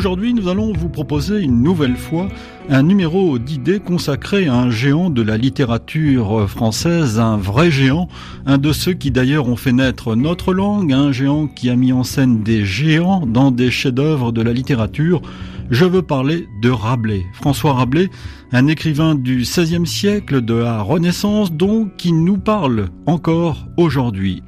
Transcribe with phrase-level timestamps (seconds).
[0.00, 2.28] aujourd'hui nous allons vous proposer une nouvelle fois
[2.70, 8.08] un numéro d'idées consacré à un géant de la littérature française, un vrai géant,
[8.46, 11.92] un de ceux qui d'ailleurs ont fait naître notre langue, un géant qui a mis
[11.92, 15.20] en scène des géants dans des chefs-d'œuvre de la littérature.
[15.68, 17.26] Je veux parler de Rabelais.
[17.34, 18.08] François Rabelais,
[18.52, 24.42] un écrivain du XVIe siècle, de la Renaissance donc, qui nous parle encore aujourd'hui.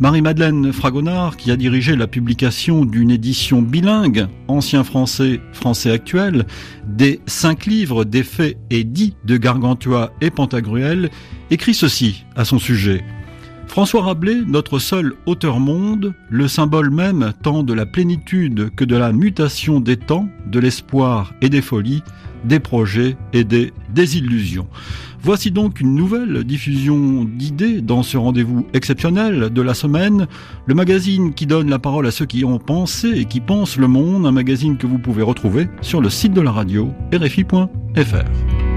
[0.00, 6.46] Marie-Madeleine Fragonard, qui a dirigé la publication d'une édition bilingue, ancien français, français actuel,
[6.86, 11.10] des cinq livres des faits et dits de Gargantua et Pantagruel,
[11.50, 13.04] écrit ceci à son sujet.
[13.70, 18.96] François Rabelais, notre seul auteur monde, le symbole même tant de la plénitude que de
[18.96, 22.02] la mutation des temps, de l'espoir et des folies,
[22.44, 24.66] des projets et des désillusions.
[25.22, 30.26] Voici donc une nouvelle diffusion d'idées dans ce rendez-vous exceptionnel de la semaine,
[30.66, 33.86] le magazine qui donne la parole à ceux qui ont pensé et qui pensent le
[33.86, 38.69] monde, un magazine que vous pouvez retrouver sur le site de la radio rfi.fr.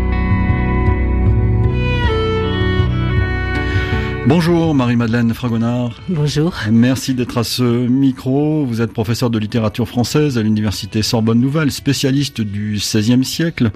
[4.25, 5.99] Bonjour Marie-Madeleine Fragonard.
[6.07, 6.53] Bonjour.
[6.71, 8.65] Merci d'être à ce micro.
[8.65, 13.71] Vous êtes professeur de littérature française à l'université Sorbonne Nouvelle, spécialiste du XVIe siècle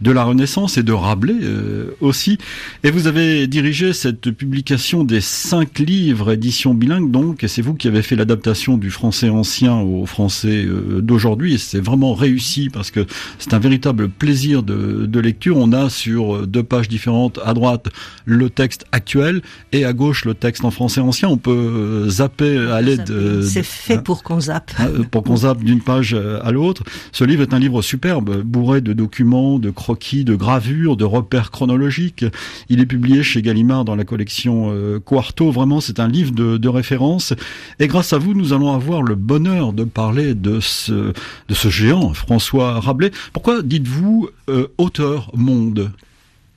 [0.00, 2.38] de la Renaissance et de Rabelais euh, aussi.
[2.82, 7.74] Et vous avez dirigé cette publication des cinq livres, édition bilingue donc, et c'est vous
[7.74, 11.54] qui avez fait l'adaptation du français ancien au français euh, d'aujourd'hui.
[11.54, 13.06] Et c'est vraiment réussi parce que
[13.38, 15.56] c'est un véritable plaisir de, de, lecture.
[15.56, 17.88] On a sur deux pages différentes, à droite
[18.24, 19.40] le texte actuel
[19.72, 21.28] et à gauche le texte en français ancien.
[21.28, 23.42] On peut euh, zapper à l'aide.
[23.42, 24.72] C'est fait pour qu'on zappe.
[25.10, 26.82] Pour qu'on zappe d'une page à l'autre.
[27.12, 32.24] Ce livre est un livre superbe, bourré de documents, de de gravures, de repères chronologiques.
[32.68, 35.50] Il est publié chez Gallimard dans la collection euh, Quarto.
[35.50, 37.34] Vraiment, c'est un livre de, de, référence.
[37.78, 41.12] Et grâce à vous, nous allons avoir le bonheur de parler de ce,
[41.48, 43.12] de ce géant, François Rabelais.
[43.32, 45.92] Pourquoi dites-vous euh, auteur monde?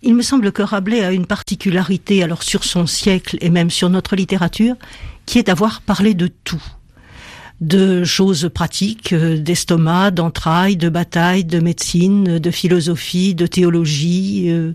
[0.01, 3.89] Il me semble que Rabelais a une particularité, alors sur son siècle et même sur
[3.89, 4.75] notre littérature,
[5.25, 6.63] qui est d'avoir parlé de tout
[7.61, 14.73] de choses pratiques, euh, d'estomac, d'entrailles, de batailles, de médecine, de philosophie, de théologie, euh,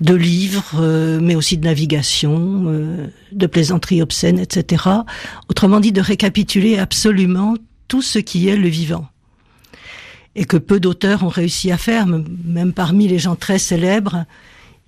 [0.00, 2.64] de livres, euh, mais aussi de navigation,
[3.32, 4.84] de plaisanterie obscène, etc.
[5.48, 7.54] Autrement dit, de récapituler absolument
[7.86, 9.06] tout ce qui est le vivant.
[10.34, 14.24] Et que peu d'auteurs ont réussi à faire, même parmi les gens très célèbres,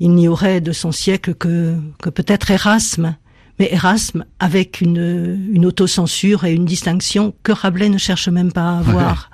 [0.01, 3.17] il n'y aurait de son siècle que, que peut-être Erasme,
[3.59, 8.71] mais Erasme avec une, une autocensure et une distinction que Rabelais ne cherche même pas
[8.71, 9.31] à avoir.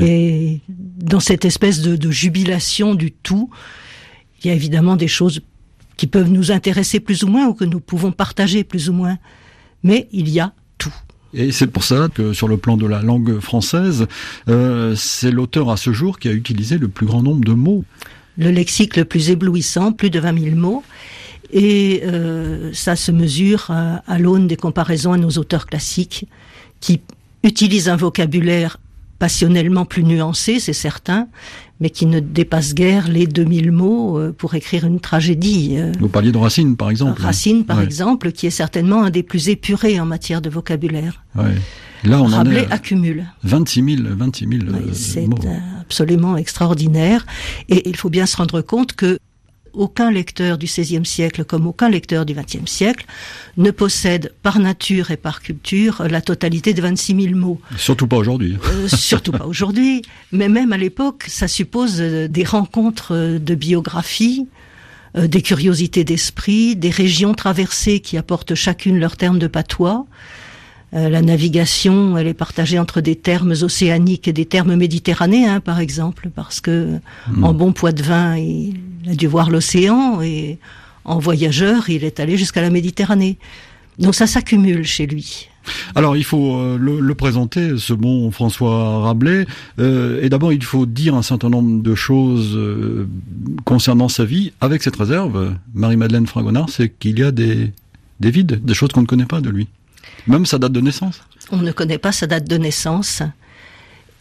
[0.00, 3.50] Et dans cette espèce de, de jubilation du tout,
[4.42, 5.40] il y a évidemment des choses
[5.96, 9.18] qui peuvent nous intéresser plus ou moins ou que nous pouvons partager plus ou moins.
[9.82, 10.94] Mais il y a tout.
[11.34, 14.06] Et c'est pour ça que sur le plan de la langue française,
[14.48, 17.84] euh, c'est l'auteur à ce jour qui a utilisé le plus grand nombre de mots.
[18.38, 20.84] Le lexique le plus éblouissant, plus de 20 000 mots.
[21.52, 26.26] Et euh, ça se mesure à, à l'aune des comparaisons à nos auteurs classiques
[26.80, 27.00] qui
[27.42, 28.78] utilisent un vocabulaire
[29.18, 31.26] passionnellement plus nuancé, c'est certain,
[31.80, 35.74] mais qui ne dépasse guère les 2000 mots euh, pour écrire une tragédie.
[35.76, 35.92] Euh.
[35.98, 37.20] Vous parliez de Racine, par exemple.
[37.20, 37.84] Racine, par ouais.
[37.84, 41.24] exemple, qui est certainement un des plus épurés en matière de vocabulaire.
[41.34, 41.54] Ouais.
[42.04, 43.26] Là, on Rabelais en accumule.
[43.42, 45.26] 26 000, 26 000 oui, euh, C'est
[45.80, 47.26] absolument extraordinaire.
[47.68, 49.18] Et il faut bien se rendre compte que
[49.72, 53.06] aucun lecteur du XVIe siècle comme aucun lecteur du XXe siècle
[53.56, 57.60] ne possède par nature et par culture la totalité de 26 000 mots.
[57.76, 58.56] Surtout pas aujourd'hui.
[58.66, 60.02] Euh, surtout pas aujourd'hui,
[60.32, 64.46] mais même à l'époque, ça suppose des rencontres de biographie,
[65.16, 70.06] euh, des curiosités d'esprit, des régions traversées qui apportent chacune leur terme de patois.
[70.94, 75.80] Euh, la navigation, elle est partagée entre des termes océaniques et des termes méditerranéens, par
[75.80, 76.98] exemple, parce que
[77.30, 77.44] mmh.
[77.44, 78.74] en bon poids de vin, il
[79.08, 80.58] a dû voir l'océan et
[81.04, 83.38] en voyageur, il est allé jusqu'à la Méditerranée.
[83.98, 85.48] Donc ça s'accumule chez lui.
[85.94, 89.46] Alors il faut euh, le, le, présenter, ce bon François Rabelais,
[89.78, 93.08] euh, et d'abord il faut dire un certain nombre de choses euh,
[93.64, 97.72] concernant sa vie, avec cette réserve, Marie-Madeleine Fragonard, c'est qu'il y a des,
[98.20, 99.68] des vides, des choses qu'on ne connaît pas de lui.
[100.28, 101.20] Même sa date de naissance
[101.50, 103.22] On ne connaît pas sa date de naissance.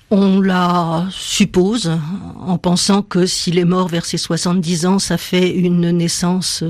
[0.09, 1.92] On la suppose
[2.39, 6.63] en pensant que s'il est mort vers ses 70 ans, ça fait une naissance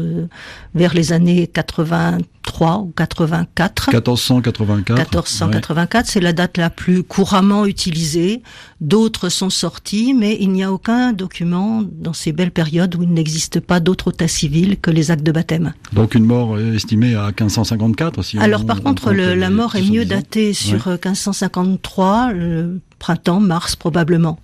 [0.74, 2.18] vers les années 83
[2.48, 3.90] 83 ou 84.
[3.92, 4.98] 1484.
[4.98, 8.42] 1484, c'est la date la plus couramment utilisée.
[8.82, 13.12] D'autres sont sortis, mais il n'y a aucun document dans ces belles périodes où il
[13.12, 15.74] n'existe pas d'autre état civil que les actes de baptême.
[15.94, 20.54] Donc une mort estimée à 1554 si Alors par contre, la mort est mieux datée
[20.54, 24.40] sur 1553, le printemps, mars probablement.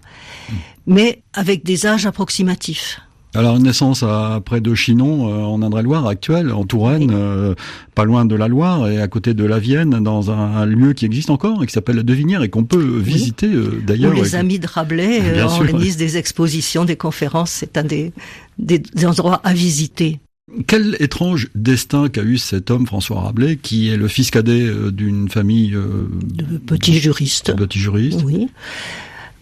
[0.86, 3.00] Mais avec des âges approximatifs.
[3.36, 7.56] Alors naissance à près de Chinon, euh, en Indre-et-Loire actuelle, en Touraine, euh,
[7.96, 11.06] pas loin de la Loire et à côté de la Vienne, dans un, lieu qui
[11.06, 14.14] existe encore et qui s'appelle la Devinière et qu'on peut visiter euh, d'ailleurs.
[14.14, 17.52] les amis de Rabelais organisent des expositions, des conférences.
[17.52, 18.14] C'est un des,
[18.60, 20.20] des, endroits à visiter.
[20.68, 25.30] Quel étrange destin qu'a eu cet homme, François Rabelais, qui est le fils cadet d'une
[25.30, 27.52] famille de petits juristes.
[27.52, 28.22] De petits juristes.
[28.24, 28.50] Oui.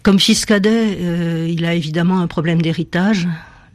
[0.02, 3.26] Comme fils cadet, il a évidemment un problème d'héritage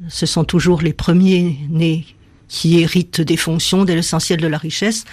[0.09, 2.05] ce sont toujours les premiers nés
[2.47, 5.05] qui héritent des fonctions, de l'essentiel de la richesse.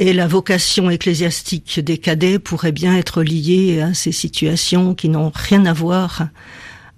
[0.00, 5.32] Et la vocation ecclésiastique des cadets pourrait bien être liée à ces situations qui n'ont
[5.34, 6.28] rien à voir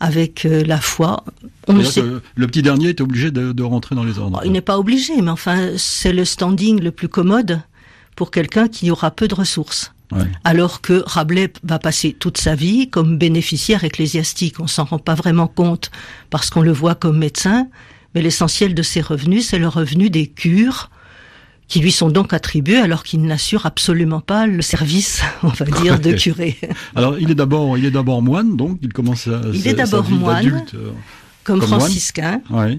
[0.01, 1.25] avec euh, la foi.
[1.69, 2.03] On sait...
[2.35, 4.41] le petit dernier est obligé de, rentrer dans les ordres.
[4.45, 7.61] Il n'est pas obligé, mais enfin, c'est le standing le plus commode
[8.17, 9.93] pour quelqu'un qui aura peu de ressources.
[10.43, 14.59] Alors que Rabelais va passer toute sa vie comme bénéficiaire ecclésiastique.
[14.59, 15.93] On s'en rend pas vraiment compte
[16.31, 17.69] parce qu'on le voit comme médecin,
[18.15, 20.91] mais l'essentiel de ses revenus, c'est le revenu des cures
[21.71, 26.01] qui lui sont donc attribués alors qu'il n'assure absolument pas le service, on va dire,
[26.01, 26.59] de curé.
[26.97, 29.41] Alors il est d'abord, il est d'abord moine, donc il commence à.
[29.55, 30.91] Il est d'abord moine, euh,
[31.45, 32.43] comme, franciscain.
[32.53, 32.77] Euh,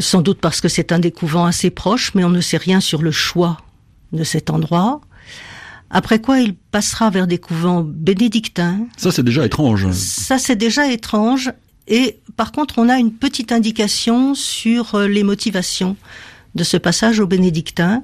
[0.00, 2.80] sans doute parce que c'est un des couvents assez proches, mais on ne sait rien
[2.80, 3.58] sur le choix
[4.12, 5.00] de cet endroit.
[5.88, 8.88] Après quoi, il passera vers des couvents bénédictins.
[8.96, 9.88] Ça, c'est déjà étrange.
[9.92, 11.52] Ça, c'est déjà étrange.
[11.86, 15.96] Et par contre, on a une petite indication sur euh, les motivations
[16.54, 18.02] de ce passage aux bénédictins,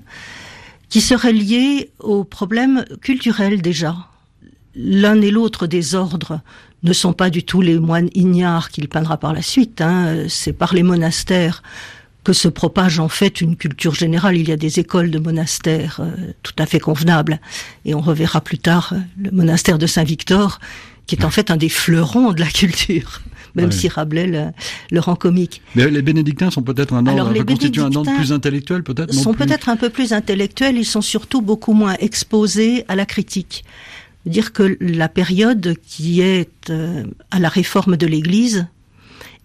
[0.88, 3.97] qui serait lié aux problèmes culturels déjà.
[4.75, 6.41] L'un et l'autre des ordres
[6.82, 9.81] ne sont pas du tout les moines ignares qu'il peindra par la suite.
[9.81, 10.25] Hein.
[10.29, 11.62] C'est par les monastères
[12.25, 14.37] que se propage en fait une culture générale.
[14.37, 17.41] Il y a des écoles de monastères euh, tout à fait convenables.
[17.85, 20.61] Et on reverra plus tard euh, le monastère de Saint-Victor,
[21.06, 23.20] qui est en fait un des fleurons de la culture.
[23.56, 24.52] Même si Rabelais
[24.93, 25.61] le, rend comique.
[25.75, 29.12] Mais les bénédictins sont peut-être un ordre, constituent un ordre plus intellectuel, peut-être.
[29.12, 30.76] Sont peut-être un peu plus intellectuels.
[30.76, 33.64] Ils sont surtout beaucoup moins exposés à la critique.
[34.25, 37.02] Dire que la période qui est euh,
[37.32, 38.67] à la réforme de l'Église,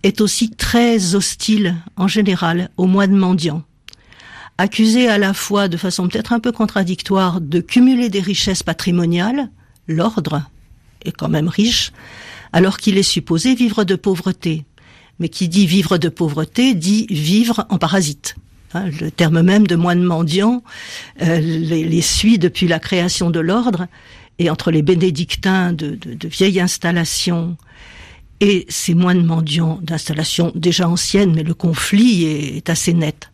[0.05, 3.63] est aussi très hostile en général aux moines mendiants.
[4.59, 9.49] Accusé à la fois de façon peut-être un peu contradictoire de cumuler des richesses patrimoniales,
[9.87, 10.43] l'ordre
[11.05, 11.91] est quand même riche,
[12.53, 14.65] alors qu'il est supposé vivre de pauvreté.
[15.19, 18.35] Mais qui dit vivre de pauvreté dit vivre en parasite.
[18.73, 20.61] Hein, le terme même de moine mendiant
[21.21, 23.87] euh, les, suit depuis la création de l'ordre,
[24.37, 27.55] et entre les bénédictins de, de, de vieilles installations
[28.41, 33.31] et ces moines mendiants d'installation déjà ancienne, mais le conflit est, assez net.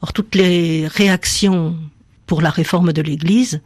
[0.00, 1.76] Or, toutes les réactions
[2.26, 3.60] pour la réforme de l'Église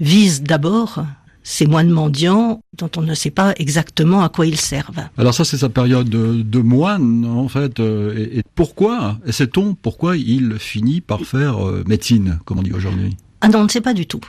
[0.00, 1.04] visent d'abord
[1.44, 5.04] ces moines mendiants dont on ne sait pas exactement à quoi ils servent.
[5.18, 7.78] Alors ça, c'est sa période de, moine, en fait.
[7.78, 13.16] Euh, et, pourquoi, sait-on pourquoi il finit par faire euh, médecine, comme on dit aujourd'hui?
[13.42, 14.22] Ah non, on ne sait pas du tout.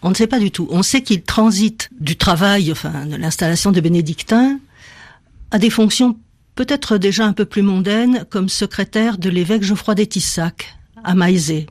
[0.00, 0.66] On ne sait pas du tout.
[0.70, 4.58] On sait qu'il transite du travail, enfin, de l'installation de bénédictins,
[5.50, 6.16] à des fonctions
[6.54, 11.66] peut-être déjà un peu plus mondaines, comme secrétaire de l'évêque Geoffroy d'Etissac, à Maizé.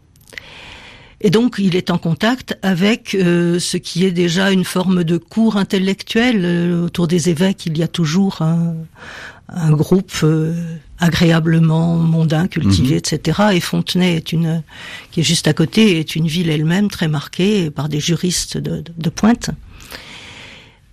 [1.22, 5.18] Et donc, il est en contact avec euh, ce qui est déjà une forme de
[5.18, 6.42] cours intellectuel.
[6.44, 8.76] Euh, autour des évêques, il y a toujours un,
[9.72, 10.54] groupe euh,
[11.00, 12.98] agréablement mondain, cultivé, mhm.
[12.98, 13.42] etc.
[13.54, 14.62] Et Fontenay, est une,
[15.12, 18.84] qui est juste à côté, est une ville elle-même très marquée par des juristes de,
[18.96, 19.50] de pointe.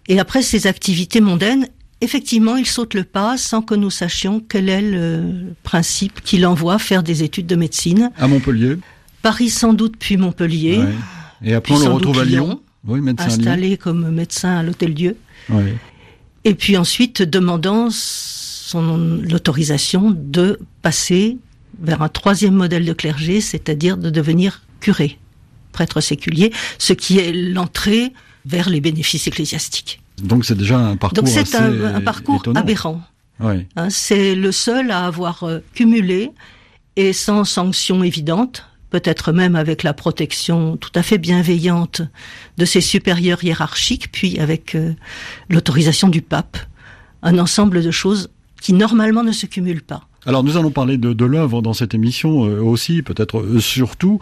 [0.08, 1.68] Et après ces activités mondaines,
[2.00, 6.78] effectivement, il saute le pas sans que nous sachions quel est le principe qui l'envoie
[6.78, 8.10] faire des études de médecine.
[8.18, 8.76] À Montpellier
[9.24, 10.82] Paris sans doute, puis Montpellier.
[11.42, 12.60] Et après, on le retrouve à Lyon.
[12.86, 15.16] Oui, médecin installé comme médecin à l'Hôtel-Dieu.
[16.44, 21.38] Et puis ensuite, demandant son l'autorisation de passer
[21.80, 25.18] vers un troisième modèle de clergé, c'est-à-dire de devenir curé,
[25.72, 28.12] prêtre séculier, ce qui est l'entrée
[28.44, 30.02] vers les bénéfices ecclésiastiques.
[30.22, 33.00] Donc c'est déjà un parcours Donc c'est un, parcours aberrant.
[33.40, 36.30] Hein, c'est le seul à avoir euh, cumulé
[36.96, 42.02] et sans sanction évidente, peut-être même avec la protection tout à fait bienveillante
[42.58, 44.92] de ses supérieurs hiérarchiques, puis avec euh,
[45.50, 46.56] l'autorisation du pape,
[47.24, 48.30] un ensemble de choses
[48.62, 50.02] qui normalement ne se cumulent pas.
[50.26, 54.20] Alors nous allons parler de, l'œuvre dans cette émission aussi, peut-être surtout.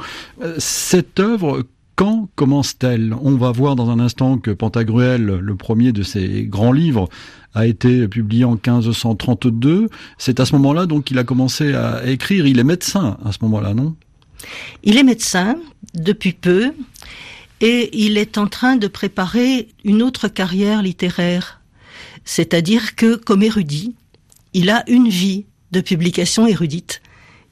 [0.56, 1.64] Cette œuvre,
[1.94, 3.14] quand commence-t-elle?
[3.20, 7.10] On va voir dans un instant que Pantagruel, le premier de ses grands livres,
[7.54, 9.88] a été publié en 1532.
[10.16, 12.46] C'est à ce moment-là donc qu'il a commencé à écrire.
[12.46, 13.94] Il est médecin à ce moment-là, non?
[14.82, 15.56] Il est médecin
[15.94, 16.72] depuis peu
[17.60, 21.60] et il est en train de préparer une autre carrière littéraire.
[22.24, 23.94] C'est-à-dire que, comme érudit,
[24.54, 27.00] il a une vie de publication érudite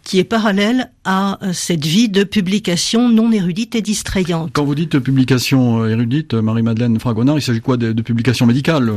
[0.02, 4.50] qui est parallèle à euh, cette vie de publication non érudite et distrayante.
[4.52, 8.92] Quand vous dites publication euh, érudite, Marie-Madeleine Fragonard, il s'agit quoi de, de publication médicale?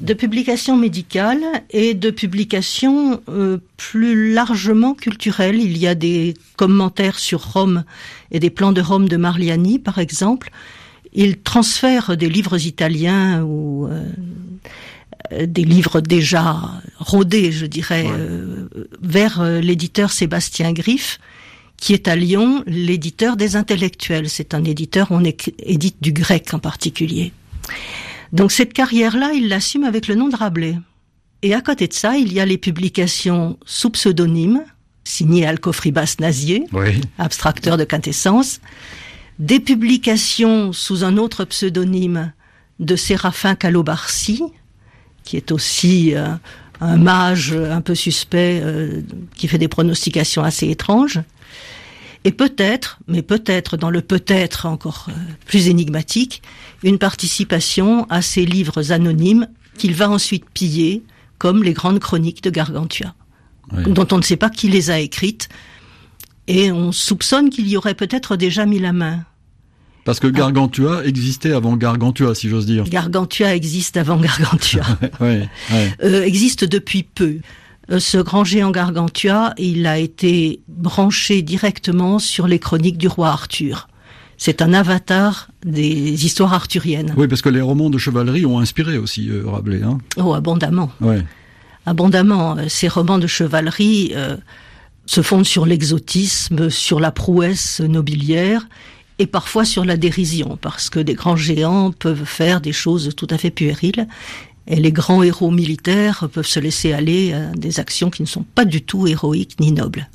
[0.00, 5.60] De publication médicale et de publication euh, plus largement culturelle.
[5.60, 7.84] Il y a des commentaires sur Rome
[8.30, 10.50] et des plans de Rome de Marliani, par exemple.
[11.12, 13.88] Il transfère des livres italiens ou
[15.32, 16.56] euh, des livres déjà
[16.98, 18.68] rodés, je dirais, euh,
[19.00, 21.20] vers euh, l'éditeur Sébastien Griff,
[21.76, 24.28] qui est à Lyon l'éditeur des intellectuels.
[24.28, 27.32] C'est un éditeur, on édite du grec en particulier.
[28.32, 30.78] Donc cette carrière-là, il l'assume avec le nom de Rabelais.
[31.42, 34.62] Et à côté de ça, il y a les publications sous pseudonyme,
[35.04, 36.64] signées Alcofribas Nazier,
[37.18, 38.60] abstracteur de quintessence,
[39.38, 42.32] des publications sous un autre pseudonyme
[42.78, 44.42] de Séraphin Calobarcy,
[45.24, 46.28] qui est aussi euh,
[46.80, 49.00] un mage un peu suspect, euh,
[49.34, 51.20] qui fait des pronostications assez étranges.
[52.24, 55.12] Et peut-être, mais peut-être dans le peut-être encore euh,
[55.46, 56.42] plus énigmatique,
[56.82, 59.48] une participation à ces livres anonymes
[59.78, 61.02] qu'il va ensuite piller,
[61.38, 63.14] comme les grandes chroniques de Gargantua,
[63.86, 65.48] dont on ne sait pas qui les a écrites,
[66.46, 69.24] et on soupçonne qu'il y aurait peut-être déjà mis la main.
[70.04, 72.84] Parce que Gargantua existait avant Gargantua, si j'ose dire.
[72.84, 74.82] Gargantua existe avant Gargantua.
[75.22, 77.36] Euh, existe depuis peu.
[77.90, 83.28] Euh, ce grand géant Gargantua, il a été branché directement sur les chroniques du roi
[83.28, 83.88] Arthur.
[84.36, 87.14] C'est un avatar des histoires arthuriennes.
[87.16, 89.82] Oui, parce que les romans de chevalerie ont inspiré aussi euh, Rabelais.
[89.82, 90.90] Hein oh, abondamment.
[91.84, 92.56] Abondamment.
[92.68, 94.14] Ces romans de chevalerie
[95.06, 98.66] se fondent sur l'exotisme, sur la prouesse nobiliaire
[99.20, 103.26] et parfois sur la dérision, parce que des grands géants peuvent faire des choses tout
[103.28, 104.08] à fait puériles,
[104.70, 108.44] et les grands héros militaires peuvent se laisser aller à des actions qui ne sont
[108.44, 110.08] pas du tout héroïques ni nobles.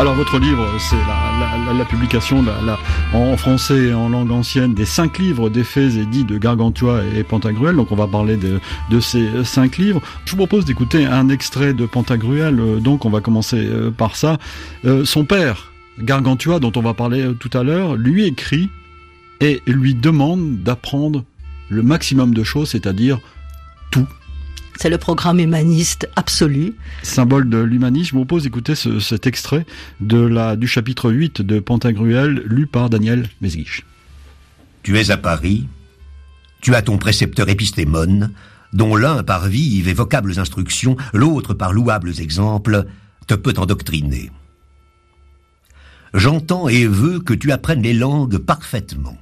[0.00, 2.42] Alors votre livre, c'est la, publication
[3.12, 7.22] en français et en langue ancienne des cinq livres d'effets et dits de Gargantua et
[7.22, 7.76] Pantagruel.
[7.76, 10.00] Donc on va parler de, ces cinq livres.
[10.24, 12.80] Je vous propose d'écouter un extrait de Pantagruel.
[12.80, 14.38] Donc on va commencer euh, par ça.
[14.86, 18.70] Euh, son père, Gargantua, dont on va parler euh, tout à l'heure, lui écrit
[19.40, 21.24] et lui demande d'apprendre
[21.68, 23.20] le maximum de choses, c'est-à-dire
[24.80, 26.74] c'est le programme humaniste absolu.
[27.02, 29.66] Symbole de l'humanisme, je vous propose d'écouter cet extrait
[30.00, 33.84] de la, du chapitre 8 de Pantagruel, lu par Daniel Mesguich.
[34.82, 35.68] Tu es à Paris,
[36.62, 38.32] tu as ton précepteur épistémone,
[38.72, 42.86] dont l'un par vives et vocables instructions, l'autre par louables exemples,
[43.26, 44.30] te peut endoctriner.
[46.14, 49.18] J'entends et veux que tu apprennes les langues parfaitement.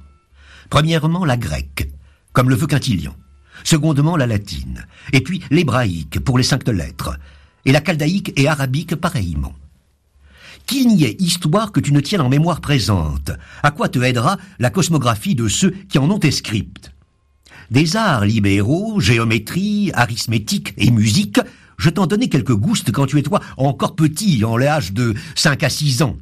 [0.69, 1.89] Premièrement, la grecque,
[2.31, 3.13] comme le veut Quintilian
[3.63, 7.17] secondement la latine, et puis l'hébraïque pour les cinq lettres,
[7.65, 9.53] et la chaldaïque et arabique pareillement.
[10.65, 13.31] Qu'il n'y ait histoire que tu ne tiennes en mémoire présente,
[13.63, 16.91] à quoi te aidera la cosmographie de ceux qui en ont tes scripts?
[17.71, 21.39] Des arts libéraux, géométrie, arithmétique et musique,
[21.77, 25.63] je t'en donnais quelques goustes quand tu es toi encore petit, en l'âge de cinq
[25.63, 26.17] à six ans.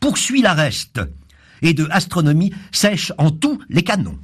[0.00, 1.00] Poursuis la reste,
[1.60, 4.18] et de astronomie sèche en tous les canons.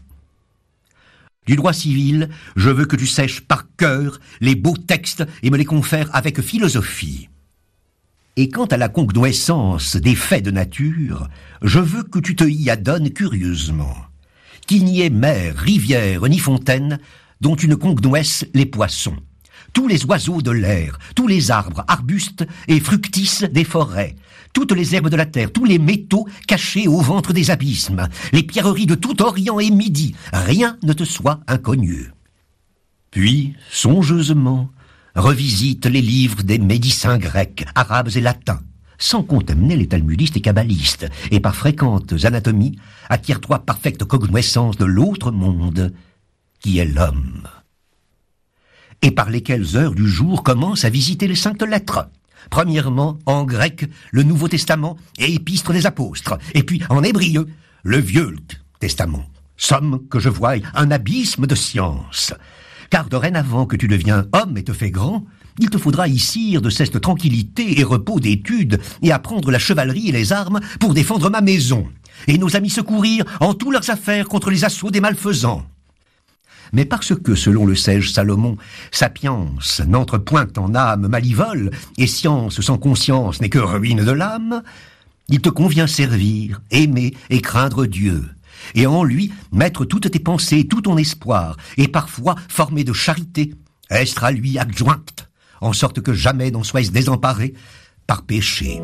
[1.49, 5.57] Du droit civil, je veux que tu sèches par cœur les beaux textes et me
[5.57, 7.31] les confères avec philosophie.
[8.37, 11.27] Et quant à la congnoissance des faits de nature,
[11.63, 13.97] je veux que tu te y adonnes curieusement.
[14.67, 16.99] Qu'il n'y ait mer, rivière ni fontaine
[17.41, 19.17] dont tu ne congnoisses les poissons,
[19.73, 24.17] tous les oiseaux de l'air, tous les arbres, arbustes et fructices des forêts,
[24.53, 28.43] toutes les herbes de la terre, tous les métaux cachés au ventre des abysmes, les
[28.43, 32.13] pierreries de tout Orient et Midi, rien ne te soit inconnu.
[33.11, 34.71] Puis, songeusement,
[35.15, 38.61] revisite les livres des médecins grecs, arabes et latins,
[38.99, 45.31] sans contaminer les talmudistes et kabbalistes, et par fréquentes anatomies, acquiert-toi parfaite connaissance de l'autre
[45.31, 45.93] monde,
[46.61, 47.49] qui est l'homme.
[49.03, 52.09] Et par lesquelles heures du jour commence à visiter les saintes lettres.
[52.51, 57.47] Premièrement, en grec, le Nouveau Testament et Épître des Apôtres, et puis en hébreu,
[57.83, 58.35] le Vieux
[58.81, 59.25] Testament.
[59.57, 62.33] Somme que je voie un abysme de science.
[62.91, 65.27] Car dorénavant que tu deviens homme et te fais grand,
[65.59, 70.13] il te faudra ici de cette tranquillité et repos d'études et apprendre la chevalerie et
[70.13, 71.89] les armes pour défendre ma maison,
[72.29, 75.67] et nos amis secourir en tous leurs affaires contre les assauts des malfaisants.
[76.73, 78.57] Mais parce que, selon le sage Salomon,
[78.91, 84.63] sapience n'entre point en âme malivole, et science sans conscience n'est que ruine de l'âme,
[85.29, 88.25] il te convient servir, aimer et craindre Dieu,
[88.75, 93.55] et en lui mettre toutes tes pensées, tout ton espoir, et parfois former de charité,
[93.91, 95.29] être à lui adjointe,
[95.61, 97.55] en sorte que jamais n'en sois désemparé
[98.07, 98.81] par péché.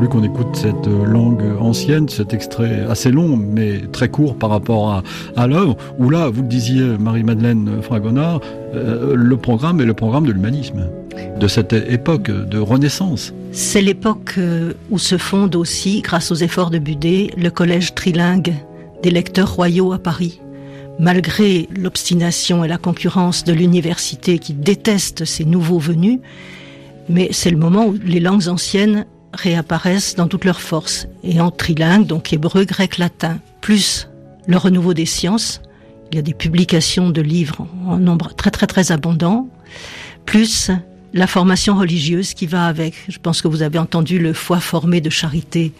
[0.00, 5.02] Voulu qu'on écoute cette langue ancienne, cet extrait assez long, mais très court par rapport
[5.36, 8.40] à, l'œuvre, où là, vous le disiez, Marie-Madeleine Fragonard,
[8.74, 10.88] euh, le programme est le programme de l'humanisme,
[11.38, 13.34] de cette époque de renaissance.
[13.52, 18.54] C'est l'époque euh, où se fonde aussi, grâce aux efforts de Budet, le collège trilingue
[19.02, 20.40] des lecteurs royaux à Paris.
[20.98, 26.20] Malgré l'obstination et la concurrence de l'université qui déteste ces nouveaux venus,
[27.10, 31.06] mais c'est le moment où les langues anciennes réapparaissent dans toute leur force.
[31.22, 34.08] Et en trilingue, donc hébreu, grec, latin, plus
[34.46, 35.60] le renouveau des sciences,
[36.10, 39.48] il y a des publications de livres en nombre très très très abondant,
[40.26, 40.70] plus
[41.12, 42.94] la formation religieuse qui va avec.
[43.08, 45.72] Je pense que vous avez entendu le foi formé de charité,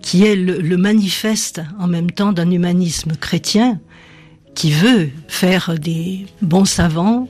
[0.00, 3.78] qui est le, le manifeste en même temps d'un humanisme chrétien
[4.54, 7.28] qui veut faire des bons savants,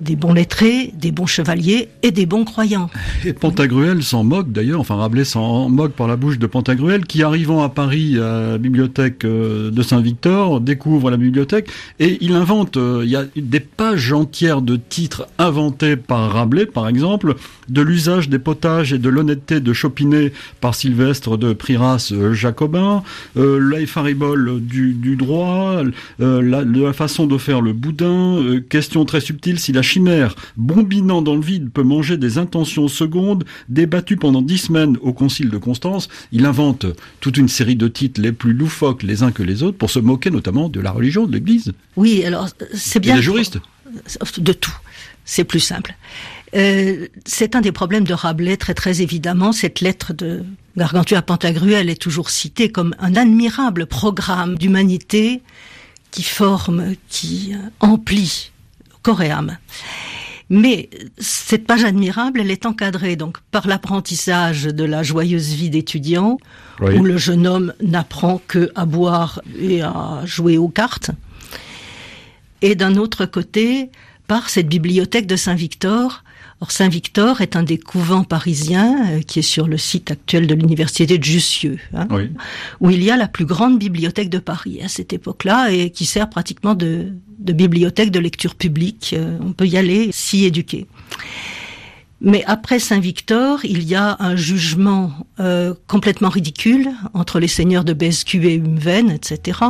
[0.00, 2.90] des bons lettrés, des bons chevaliers et des bons croyants.
[3.24, 7.22] Et Pantagruel s'en moque d'ailleurs, enfin Rabelais s'en moque par la bouche de Pantagruel, qui
[7.22, 12.76] arrivant à Paris à la bibliothèque euh, de Saint-Victor, découvre la bibliothèque et il invente,
[12.76, 17.34] euh, il y a des pages entières de titres inventés par Rabelais par exemple,
[17.68, 23.02] de l'usage des potages et de l'honnêteté de Chopinet par Sylvestre de Priras euh, Jacobin,
[23.36, 25.82] euh, l'Aifaribol du, droit,
[26.18, 31.34] la, la, façon de faire le boudin, question très subtile si la chimère, bombinant dans
[31.34, 36.08] le vide, peut manger des intentions secondes, débattues pendant dix semaines au concile de Constance,
[36.30, 36.86] il invente
[37.20, 39.98] toute une série de titres les plus loufoques les uns que les autres pour se
[39.98, 41.72] moquer notamment de la religion, de l'Église.
[41.96, 43.14] Oui, alors c'est bien...
[43.14, 43.58] Et des juristes.
[44.36, 44.76] De tout.
[45.24, 45.94] C'est plus simple.
[46.54, 49.52] Euh, c'est un des problèmes de Rabelais, très très évidemment.
[49.52, 50.44] Cette lettre de
[50.76, 55.42] Gargantua à Pantagruel est toujours citée comme un admirable programme d'humanité
[56.10, 58.50] qui forme, qui emplit
[60.50, 66.38] Mais cette page admirable, elle est encadrée donc par l'apprentissage de la joyeuse vie d'étudiant,
[66.80, 66.98] oui.
[66.98, 71.10] où le jeune homme n'apprend que à boire et à jouer aux cartes.
[72.62, 73.90] Et d'un autre côté,
[74.28, 76.22] par cette bibliothèque de Saint-Victor.
[76.60, 80.54] Or, Saint-Victor est un des couvents parisiens euh, qui est sur le site actuel de
[80.54, 82.30] l'université de Jussieu, hein, oui.
[82.80, 86.04] où il y a la plus grande bibliothèque de Paris à cette époque-là et qui
[86.04, 89.14] sert pratiquement de, de bibliothèque de lecture publique.
[89.16, 90.86] Euh, on peut y aller, s'y éduquer.
[92.20, 97.92] Mais après Saint-Victor, il y a un jugement euh, complètement ridicule entre les seigneurs de
[97.92, 99.60] Bescu et Humven, etc.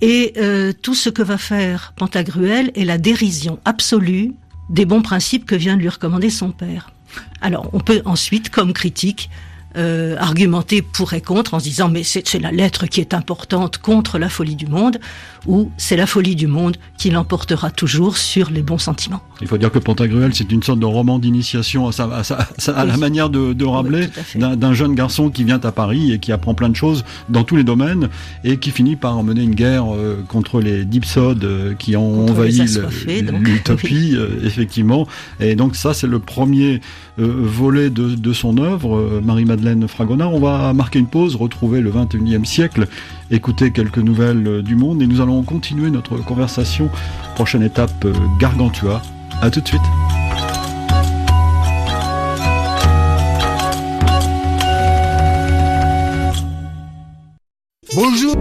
[0.00, 4.32] Et euh, tout ce que va faire Pantagruel est la dérision absolue
[4.70, 6.90] des bons principes que vient de lui recommander son père.
[7.40, 9.28] Alors, on peut ensuite, comme critique,
[9.76, 13.78] euh, argumenter pour et contre en se disant mais c'est la lettre qui est importante
[13.78, 14.98] contre la folie du monde
[15.46, 19.22] ou c'est la folie du monde qui l'emportera toujours sur les bons sentiments.
[19.40, 22.36] Il faut dire que Pantagruel c'est une sorte de roman d'initiation à, sa, à, sa,
[22.72, 26.18] à, la manière de, de Rabelais oui, d'un jeune garçon qui vient à Paris et
[26.18, 28.08] qui apprend plein de choses dans tous les domaines
[28.42, 32.32] et qui finit par mener une guerre euh, contre les dipsodes euh, qui ont contre
[32.32, 32.64] envahi
[33.38, 34.14] l'utopie oui.
[34.16, 35.06] Euh, effectivement
[35.38, 36.80] et donc ça c'est le premier
[37.20, 40.32] volet de, de son œuvre Marie-Madeleine Fragonard.
[40.32, 42.86] On va marquer une pause, retrouver le 21e siècle,
[43.30, 46.88] écouter quelques nouvelles du monde et nous allons continuer notre conversation.
[47.34, 48.06] Prochaine étape,
[48.38, 49.02] Gargantua.
[49.42, 49.80] À tout de suite.
[57.94, 58.36] Bonjour.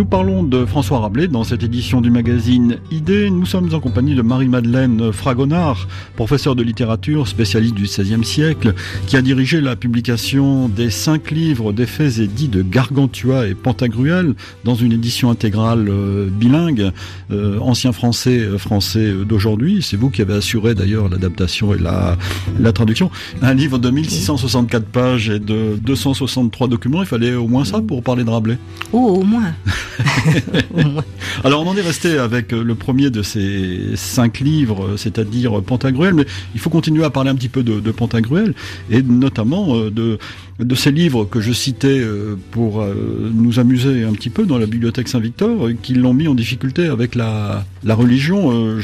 [0.00, 3.28] Nous parlons de François Rabelais dans cette édition du magazine Idée.
[3.28, 8.72] Nous sommes en compagnie de Marie-Madeleine Fragonard, professeure de littérature, spécialiste du XVIe siècle,
[9.06, 13.54] qui a dirigé la publication des cinq livres des faits et dits de Gargantua et
[13.54, 16.92] Pantagruel dans une édition intégrale euh, bilingue,
[17.30, 19.82] euh, ancien français, euh, français d'aujourd'hui.
[19.82, 22.16] C'est vous qui avez assuré d'ailleurs l'adaptation et la,
[22.58, 23.10] la traduction.
[23.42, 27.02] Un livre de 1664 pages et de 263 documents.
[27.02, 28.58] Il fallait au moins ça pour parler de Rabelais.
[28.94, 29.52] Oh, au moins.
[31.44, 36.14] Alors on en est resté avec euh, le premier de ces cinq livres, c'est-à-dire Pantagruel,
[36.14, 38.54] mais il faut continuer à parler un petit peu de, Pantagruel,
[38.90, 40.18] et notamment euh, de,
[40.58, 44.66] de ces livres que je citais euh, pour nous amuser un petit peu dans la
[44.66, 48.78] bibliothèque Saint-Victor, qui l'ont mis en difficulté avec la, la religion.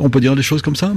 [0.00, 0.92] on peut dire des choses comme ça?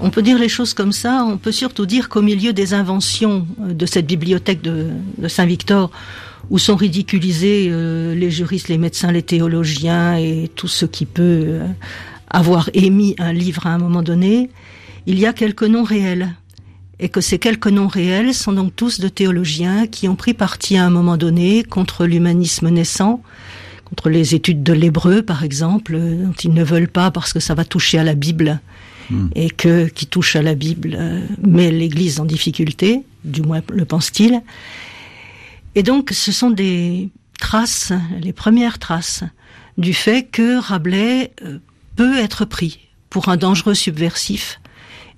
[0.00, 3.46] On peut dire les choses comme ça, on peut surtout dire qu'au milieu des inventions
[3.58, 5.90] de cette bibliothèque de, de Saint-Victor,
[6.50, 11.22] où sont ridiculisés euh, les juristes, les médecins, les théologiens et tout ce qui peut
[11.22, 11.66] euh,
[12.30, 14.50] avoir émis un livre à un moment donné,
[15.06, 16.34] il y a quelques noms réels.
[16.98, 20.76] Et que ces quelques noms réels sont donc tous de théologiens qui ont pris parti
[20.76, 23.22] à un moment donné contre l'humanisme naissant,
[23.84, 27.54] contre les études de l'hébreu par exemple, dont ils ne veulent pas parce que ça
[27.54, 28.60] va toucher à la Bible
[29.10, 29.28] hmm.
[29.34, 33.84] et que qui touche à la Bible euh, met l'Église en difficulté, du moins le
[33.84, 34.40] pense-t-il.
[35.74, 39.24] Et donc, ce sont des traces, les premières traces,
[39.78, 41.58] du fait que Rabelais euh,
[41.96, 44.60] peut être pris pour un dangereux subversif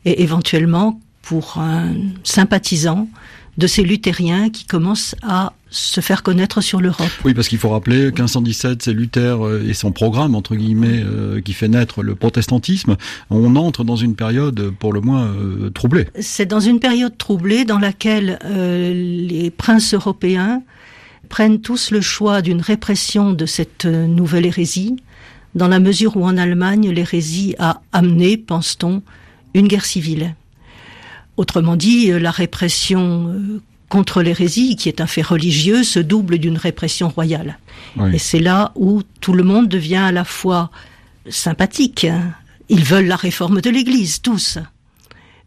[0.05, 3.09] et éventuellement pour un sympathisant
[3.57, 7.11] de ces luthériens qui commencent à se faire connaître sur l'Europe.
[7.25, 11.41] Oui, parce qu'il faut rappeler 1517, c'est Luther euh, et son programme, entre guillemets, euh,
[11.41, 12.97] qui fait naître le protestantisme.
[13.31, 15.35] On entre dans une période pour le moins
[15.75, 16.07] troublée.
[16.21, 20.63] C'est dans une période troublée dans laquelle les princes européens
[21.29, 24.97] prennent tous le choix d'une répression de cette nouvelle hérésie,
[25.55, 29.03] dans la mesure où en Allemagne l'hérésie a amené, pense-t-on,
[29.55, 30.35] une guerre civile.
[31.37, 33.61] Autrement dit, la répression euh,
[33.95, 37.61] contre l'hérésie, qui est un fait religieux, se double d'une répression royale.
[38.13, 40.73] Et c'est là où tout le monde devient à la fois
[41.29, 42.03] sympathique.
[42.03, 42.33] Hein.
[42.69, 44.59] Ils veulent la réforme de l'Église, tous.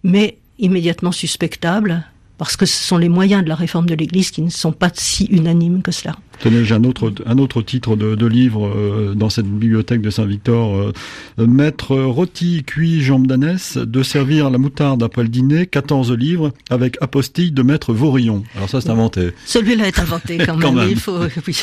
[0.03, 2.05] Mais immédiatement suspectable,
[2.37, 4.91] parce que ce sont les moyens de la réforme de l'Église qui ne sont pas
[4.93, 6.15] si unanimes que cela.
[6.39, 10.09] Tenez, j'ai un autre, un autre titre de, de livre euh, dans cette bibliothèque de
[10.09, 10.75] Saint-Victor.
[10.75, 16.51] Euh, Maître rôti cuit jambes d'ânesse, de servir la moutarde après le dîner, 14 livres,
[16.69, 18.43] avec apostille de Maître Vaurillon.
[18.55, 19.31] Alors ça, c'est inventé.
[19.45, 20.87] Celui-là est inventé quand, même.
[20.89, 21.57] Il faut, oui.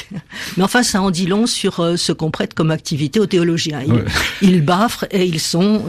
[0.56, 3.80] Mais enfin, ça en dit long sur euh, ce qu'on prête comme activité aux théologiens.
[3.86, 5.82] Ils, ils baffrent et ils sont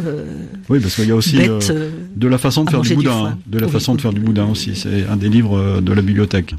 [0.70, 3.38] Oui, parce qu'il y a aussi de la façon de faire du boudin.
[3.48, 4.76] de la façon de faire du boudin aussi.
[4.76, 6.54] C'est un des livres de la bibliothèque.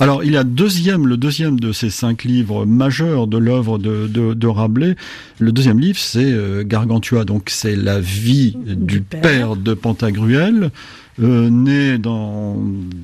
[0.00, 4.06] Alors, il y a deuxième, le deuxième de ces cinq livres majeurs de l'œuvre de,
[4.06, 4.96] de, Rabelais.
[5.38, 7.24] Le deuxième livre, c'est euh, Gargantua.
[7.24, 9.56] Donc, c'est la vie du, père.
[9.56, 10.70] de Pantagruel.
[11.20, 12.56] Euh, né dans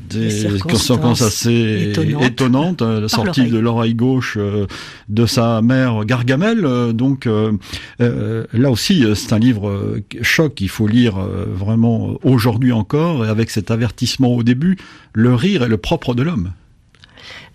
[0.09, 1.93] des, circonstances, assez
[2.23, 4.39] étonnantes, euh, la sortie de l'oreille gauche
[5.11, 6.67] de sa mère Gargamel.
[6.95, 7.29] donc
[7.99, 13.71] là aussi, c'est un livre choc qu'il faut lire vraiment aujourd'hui encore, et avec cet
[13.71, 14.79] avertissement au début,
[15.13, 16.53] le rire est le propre de l'homme.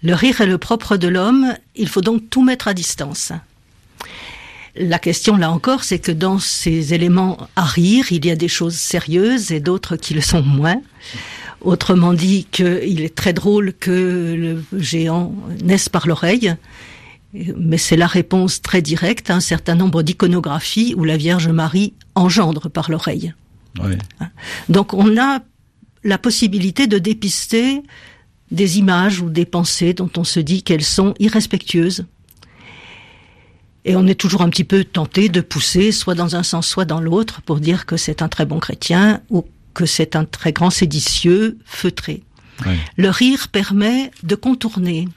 [0.04, 3.32] Le rire est le propre de l'homme, il faut donc tout mettre à distance.
[4.76, 8.48] La question, là encore, c'est que dans ces éléments à rire, il y a des
[8.48, 10.82] choses sérieuses et d'autres qui le sont moins.
[11.62, 16.56] Autrement dit, qu'il est très drôle que le géant naisse par l'oreille,
[17.34, 21.94] mais c'est la réponse très directe à un certain nombre d'iconographies où la Vierge Marie
[22.16, 23.34] engendre par l'oreille.
[24.70, 25.40] Donc on a
[26.04, 27.82] la possibilité de dépister
[28.54, 32.06] des images ou des pensées dont on se dit qu'elles sont irrespectueuses.
[33.84, 36.86] Et on est toujours un petit peu tenté de pousser soit dans un sens, soit
[36.86, 40.54] dans l'autre pour dire que c'est un très bon chrétien ou que c'est un très
[40.54, 42.24] grand séditieux feutré.
[42.96, 45.10] Le rire permet de contourner,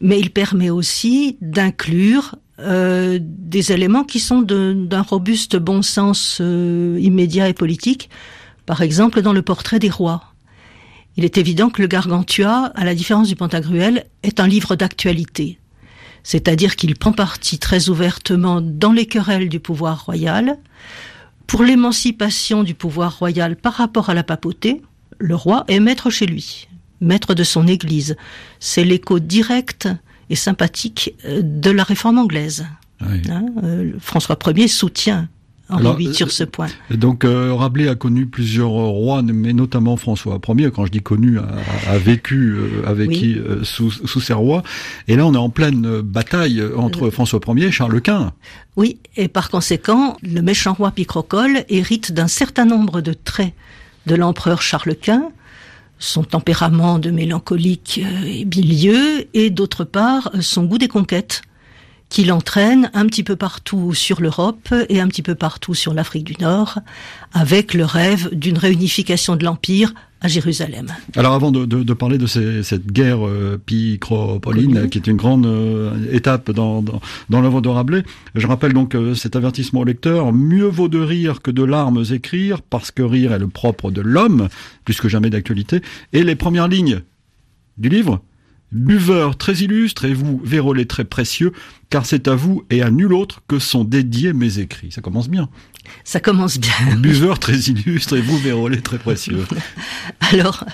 [0.00, 6.96] mais il permet aussi d'inclure euh, des éléments qui sont d'un robuste bon sens euh,
[7.00, 8.10] immédiat et politique,
[8.66, 10.34] par exemple dans le portrait des rois
[11.18, 15.58] il est évident que le Gargantua, à la différence du Pantagruel, est un livre d'actualité.
[16.22, 20.58] C'est-à-dire qu'il prend parti très ouvertement dans les querelles du pouvoir royal,
[21.48, 24.80] pour l'émancipation du pouvoir royal par rapport à la papauté,
[25.18, 26.68] le roi est maître chez lui,
[27.00, 28.14] maître de son église.
[28.60, 29.88] C'est l'écho direct
[30.30, 32.64] et sympathique euh, de la réforme anglaise.
[33.00, 35.28] Hein, euh, François Ier soutient
[35.68, 36.68] Henri VIII sur ce point.
[36.90, 40.70] Donc Rabelais a connu plusieurs rois, mais notamment François Ier.
[40.70, 44.62] Quand je dis connu, a, vécu, a vécu sous, sous ces rois.
[45.08, 48.32] Et là, on est en pleine bataille entre François Ier et Charles Quint.
[48.76, 53.52] Oui, et par conséquent, le méchant roi Picrocole hérite d'un certain nombre de traits
[54.06, 55.30] de l'empereur Charles Quint,
[55.98, 61.42] son tempérament de mélancolique et bilieux, et d'autre part son goût des conquêtes
[62.08, 66.24] qui l'entraîne un petit peu partout sur l'Europe et un petit peu partout sur l'Afrique
[66.24, 66.78] du Nord,
[67.32, 70.88] avec le rêve d'une réunification de l'Empire à Jérusalem.
[71.14, 75.16] Alors avant de, de, de parler de ces, cette guerre euh, picropoline, qui est une
[75.16, 78.02] grande euh, étape dans, dans, dans l'œuvre de Rabelais,
[78.34, 82.04] je rappelle donc euh, cet avertissement au lecteur, mieux vaut de rire que de larmes
[82.10, 84.48] écrire, parce que rire est le propre de l'homme,
[84.84, 87.02] plus que jamais d'actualité, et les premières lignes
[87.76, 88.20] du livre,
[88.70, 91.52] Buveur très illustre et vous, vérolé très précieux,
[91.88, 94.92] car c'est à vous et à nul autre que sont dédiés mes écrits.
[94.92, 95.48] Ça commence bien.
[96.04, 96.72] Ça commence bien.
[96.98, 99.44] Buveur très illustre et vous, vérolé très précieux.
[100.32, 100.64] Alors,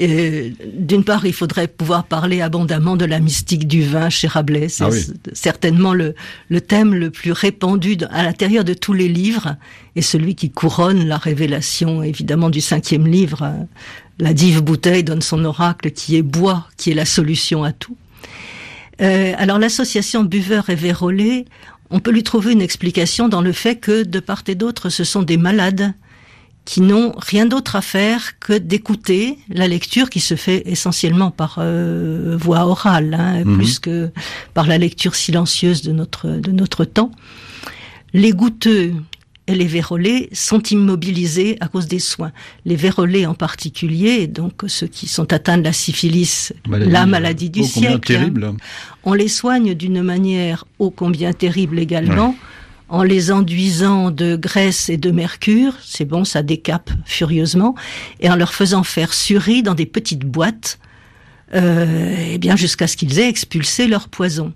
[0.00, 4.68] euh, d'une part, il faudrait pouvoir parler abondamment de la mystique du vin chez Rabelais.
[4.68, 5.04] C'est Ah oui.
[5.32, 6.14] certainement le,
[6.48, 9.56] le thème le plus répandu à l'intérieur de tous les livres
[9.96, 13.52] et celui qui couronne la révélation, évidemment, du cinquième livre.
[14.18, 17.96] La dive bouteille donne son oracle qui est bois, qui est la solution à tout.
[19.00, 21.46] Euh, alors l'association buveur et vérolé,
[21.90, 25.04] on peut lui trouver une explication dans le fait que de part et d'autre, ce
[25.04, 25.92] sont des malades
[26.64, 31.56] qui n'ont rien d'autre à faire que d'écouter la lecture qui se fait essentiellement par
[31.58, 33.56] euh, voix orale, hein, Mhm.
[33.56, 34.10] plus que
[34.54, 37.10] par la lecture silencieuse de notre de notre temps.
[38.12, 38.92] Les goutteux
[39.50, 42.30] et les vérolés sont immobilisés à cause des soins.
[42.64, 47.64] Les vérolés en particulier, donc ceux qui sont atteints de la syphilis, la maladie du
[47.64, 48.56] siècle, hein.
[49.02, 52.36] on les soigne d'une manière ô combien terrible également,
[52.88, 57.74] en les enduisant de graisse et de mercure, c'est bon, ça décape furieusement,
[58.20, 60.78] et en leur faisant faire surir dans des petites boîtes,
[61.54, 64.52] euh, eh bien jusqu'à ce qu'ils aient expulsé leur poison.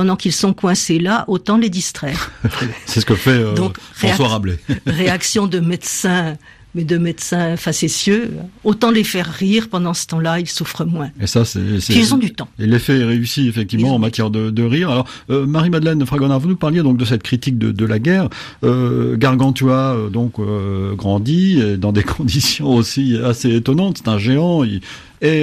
[0.00, 2.30] Pendant qu'ils sont coincés là, autant les distraire.
[2.86, 4.58] C'est ce que fait euh, Donc, François Rabelais.
[4.86, 6.38] Réaction de médecins,
[6.74, 8.30] mais de médecins facétieux,
[8.64, 11.10] autant les faire rire pendant ce temps-là, ils souffrent moins.
[11.20, 11.60] Et ça, c'est.
[11.90, 12.48] ils ont du temps.
[12.58, 14.88] Et l'effet est réussi effectivement en matière de, de rire.
[14.88, 18.30] Alors euh, Marie-Madeleine Fragonard, vous nous parliez donc de cette critique de, de la guerre.
[18.64, 23.98] Euh, Gargantua donc euh, grandit dans des conditions aussi assez étonnantes.
[23.98, 24.80] C'est un géant il-
[25.20, 25.42] et,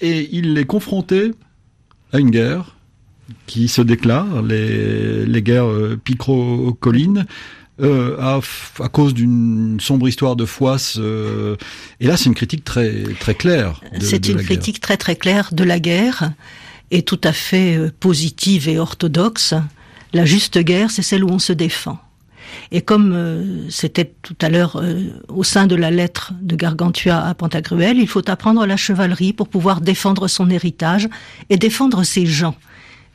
[0.00, 1.30] et il est confronté
[2.12, 2.74] à une guerre
[3.46, 7.26] qui se déclare, les, les guerres euh, picro-collines.
[7.80, 8.40] Euh, à,
[8.82, 11.54] à cause d'une sombre histoire de Foisse, euh,
[12.00, 13.80] et là c'est une critique très très claire.
[14.00, 14.46] C'est une guerre.
[14.46, 16.32] critique très très claire de la guerre
[16.90, 19.54] et tout à fait positive et orthodoxe.
[20.12, 22.00] La juste guerre, c'est celle où on se défend.
[22.72, 24.82] Et comme euh, c'était tout à l'heure
[25.28, 29.48] au sein de la lettre de Gargantua à Pantagruel, il faut apprendre la chevalerie pour
[29.48, 31.08] pouvoir défendre son héritage
[31.48, 32.56] et défendre ses gens,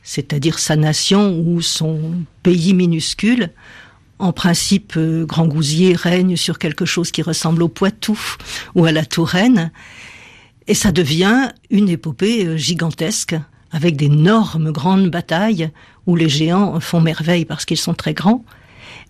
[0.04, 1.98] c'est-à-dire sa nation ou son
[2.42, 3.50] pays minuscule.
[4.20, 8.18] En principe, euh, Grand Gousier règne sur quelque chose qui ressemble au Poitou
[8.76, 9.72] ou à la Touraine.
[10.68, 13.34] Et ça devient une épopée euh, gigantesque,
[13.72, 15.70] avec d'énormes grandes batailles
[16.06, 18.44] où les géants font merveille parce qu'ils sont très grands,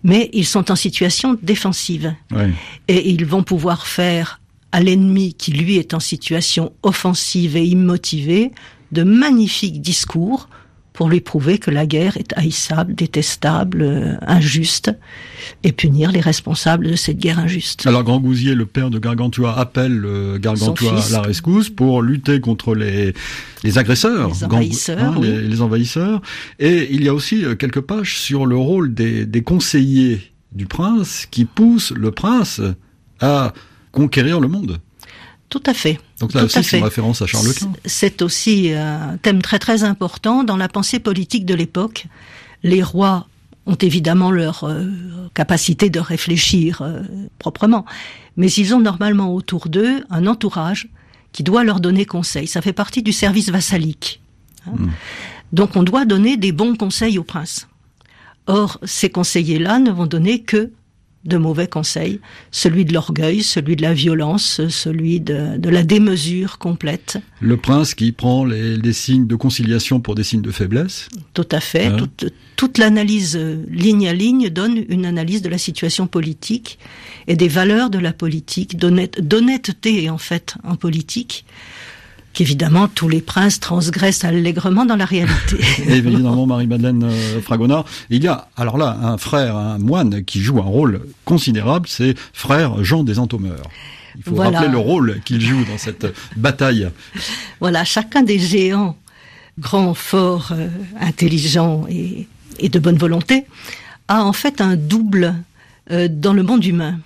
[0.03, 2.15] mais ils sont en situation défensive.
[2.87, 4.39] Et ils vont pouvoir faire
[4.71, 8.51] à l'ennemi qui lui est en situation offensive et immotivée
[8.91, 10.49] de magnifiques discours
[10.95, 14.91] pour lui prouver que la guerre est haïssable, détestable, euh, injuste,
[15.63, 17.85] et punir les responsables de cette guerre injuste.
[17.85, 22.39] Alors Grand Gousier, le père de Gargantua, appelle euh, Gargantua à la rescousse pour lutter
[22.39, 23.13] contre les,
[23.63, 25.27] les agresseurs, Les envahisseurs, hein, oui.
[25.27, 26.21] les, les envahisseurs.
[26.59, 30.65] Et il y a aussi euh, quelques pages sur le rôle des, des conseillers du
[30.65, 32.61] prince qui poussent le prince
[33.19, 33.53] à
[33.91, 34.79] conquérir le monde.
[35.49, 35.99] Tout à fait.
[36.19, 37.73] Donc là Tout aussi, c'est une référence à Charles Quint.
[37.85, 42.07] C'est aussi un thème très très important dans la pensée politique de l'époque.
[42.63, 43.27] Les rois
[43.65, 44.85] ont évidemment leur euh,
[45.33, 47.01] capacité de réfléchir euh,
[47.39, 47.85] proprement,
[48.37, 50.87] mais ils ont normalement autour d'eux un entourage
[51.31, 52.47] qui doit leur donner conseil.
[52.47, 54.21] Ça fait partie du service vassalique.
[54.67, 54.73] hein.
[54.77, 54.89] Mm.
[55.53, 57.67] Donc on doit donner des bons conseils au prince.
[58.47, 60.71] Or, ces conseillers-là ne vont donner que
[61.25, 62.19] de mauvais conseils,
[62.51, 67.17] celui de l'orgueil, celui de la violence, celui de, de la démesure complète.
[67.41, 71.09] Le prince qui prend les, les signes de conciliation pour des signes de faiblesse.
[71.33, 71.87] Tout à fait.
[71.87, 76.77] Hein Toute, toute l'analyse euh, ligne à ligne donne une analyse de la situation politique
[77.27, 81.45] et des valeurs de la politique, d'honnête- d'honnêteté en fait en politique.
[82.35, 85.57] Qu'évidemment tous les princes transgressent allègrement dans la réalité.
[85.87, 87.85] évidemment, Marie-Madeleine euh, Fragonard.
[88.11, 92.13] Il y a alors là un frère, un moine qui joue un rôle considérable, c'est
[92.33, 93.63] frère Jean des Entomeurs.
[94.17, 96.89] Il faut rappeler le rôle qu'il joue dans cette bataille.
[97.59, 98.95] Voilà, chacun des géants,
[99.57, 100.67] grands, forts, euh,
[100.99, 102.27] intelligents et,
[102.69, 103.45] de bonne volonté,
[104.07, 105.35] a en fait un double
[105.91, 106.99] euh, dans le monde humain.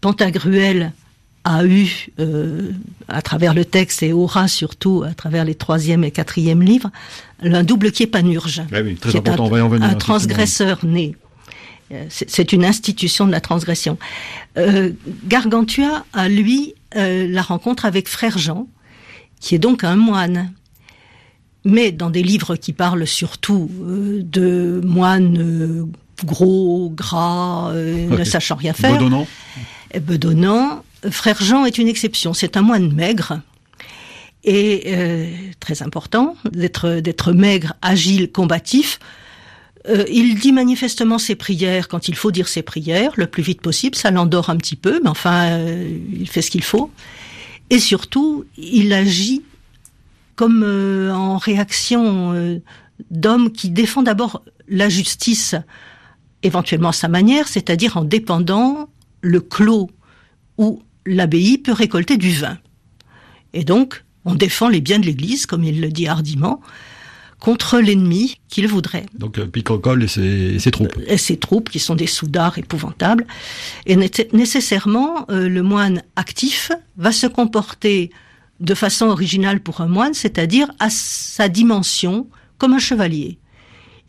[0.00, 0.92] Pantagruel
[1.48, 2.72] a eu, euh,
[3.08, 6.90] à travers le texte, et aura surtout à travers les troisième et quatrième livres,
[7.42, 11.16] un double qui est panurge, bah qui est un, transgresseur né.
[11.90, 13.96] Euh, c'est une institution de la transgression.
[14.58, 14.92] Euh,
[15.26, 18.66] Gargantua a, lui, la rencontre avec Frère Jean,
[19.40, 20.52] qui est donc un moine.
[21.64, 25.88] Mais dans des livres qui parlent surtout de moines
[26.24, 28.94] gros, gras, ne sachant rien faire.
[28.94, 29.26] Bedonnant.
[30.00, 32.34] Bedonnant, Frère Jean est une exception.
[32.34, 33.40] C'est un moine maigre
[34.44, 35.30] et euh,
[35.60, 38.98] très important d'être maigre, agile, combatif.
[39.88, 43.60] Euh, il dit manifestement ses prières quand il faut dire ses prières, le plus vite
[43.60, 43.94] possible.
[43.94, 46.90] Ça l'endort un petit peu, mais enfin, euh, il fait ce qu'il faut.
[47.70, 49.42] Et surtout, il agit
[50.36, 50.62] comme
[51.12, 52.60] en réaction
[53.10, 55.56] d'homme qui défend d'abord la justice,
[56.44, 58.88] éventuellement à sa manière, c'est-à-dire en dépendant
[59.20, 59.90] le clos
[60.56, 62.58] ou l'abbaye peut récolter du vin.
[63.52, 66.60] Et donc, on défend les biens de l'Église, comme il le dit hardiment,
[67.40, 69.06] contre l'ennemi qu'il voudrait.
[69.14, 70.92] Donc euh, Picrocole et ses, troupes.
[71.06, 73.26] Et ses troupes, qui sont des soudards épouvantables.
[73.86, 78.10] Et nécessairement, euh, le moine actif va se comporter
[78.60, 82.26] de façon originale pour un moine, c'est-à-dire à sa dimension
[82.58, 83.38] comme un chevalier.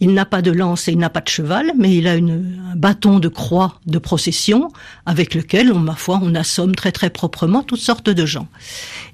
[0.02, 2.62] Il n'a pas de lance et il n'a pas de cheval, mais il a une,
[2.72, 4.72] un bâton de croix de procession
[5.06, 8.48] avec lequel, on, ma foi, on assomme très très proprement toutes sortes de gens.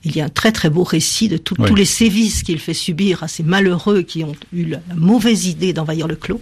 [0.04, 3.24] Il y a un très très beau récit de tous les sévices qu'il fait subir
[3.24, 6.42] à ces malheureux qui ont eu la, mauvaise idée d'envahir le clos.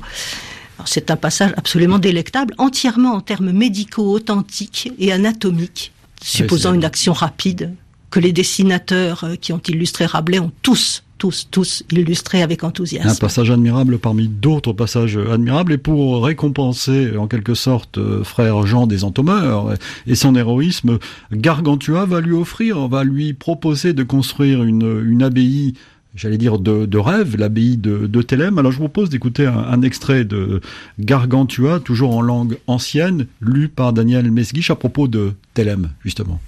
[0.86, 7.14] C'est un passage absolument délectable, entièrement en termes médicaux, authentiques et anatomiques, supposant une action
[7.14, 7.74] rapide
[8.14, 13.08] que les dessinateurs euh, qui ont illustré Rabelais ont tous tous, tous illustrés avec enthousiasme.
[13.08, 15.72] Un passage admirable parmi d'autres passages admirables.
[15.72, 19.74] Et pour récompenser en quelque sorte euh, frère Jean des Entomeurs
[20.06, 21.00] et son héroïsme,
[21.32, 25.76] Gargantua va lui offrir, va lui proposer de construire une, abbaye
[26.14, 28.58] j'allais dire de, rêve, l'abbaye de, Thélème.
[28.58, 30.60] Alors je vous propose d'écouter un, extrait de
[31.00, 36.42] Gargantua, toujours en langue ancienne, lu par Daniel Mesguich à propos de Thélème, justement.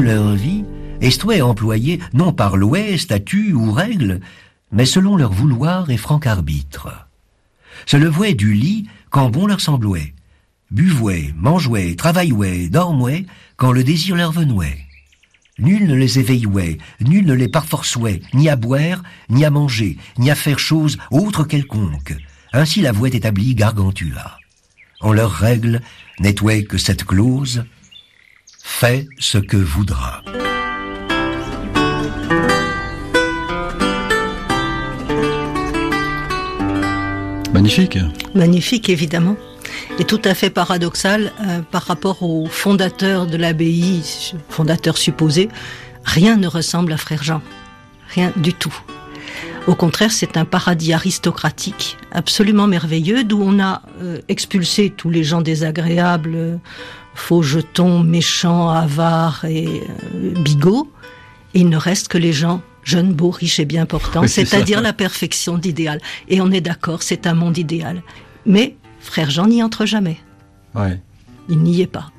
[0.00, 0.64] Leur vie,
[1.00, 4.20] Estouet employés non par loi, statut ou règle,
[4.72, 7.08] mais selon leur vouloir et franc arbitre.
[7.84, 10.14] Se levouaient du lit quand bon leur semblait,
[10.70, 14.78] buvouaient, mangeouaient, travaillouaient, dormouaient quand le désir leur venouait.
[15.58, 20.30] Nul ne les éveillait, nul ne les parforçouait, ni à boire, ni à manger, ni
[20.30, 22.14] à faire chose autre quelconque.
[22.52, 24.38] Ainsi la voix établie Gargantua.
[25.00, 25.80] En leurs règles
[26.20, 27.64] n'était que cette clause,
[28.68, 30.22] Fais ce que voudra.
[37.54, 37.98] Magnifique.
[38.34, 39.36] Magnifique, évidemment.
[39.98, 44.02] Et tout à fait paradoxal euh, par rapport au fondateur de l'abbaye,
[44.50, 45.48] fondateur supposé.
[46.04, 47.40] Rien ne ressemble à Frère Jean.
[48.14, 48.76] Rien du tout.
[49.66, 55.24] Au contraire, c'est un paradis aristocratique absolument merveilleux d'où on a euh, expulsé tous les
[55.24, 56.60] gens désagréables,
[57.16, 59.82] faux jetons, méchants, avares et
[60.14, 60.90] euh, bigots.
[61.54, 64.92] Et il ne reste que les gens jeunes, beaux, riches et bien portants, c'est-à-dire la
[64.92, 66.00] perfection d'idéal.
[66.28, 68.02] Et on est d'accord, c'est un monde idéal.
[68.44, 70.18] Mais frère Jean n'y entre jamais.
[71.48, 72.10] Il n'y est pas.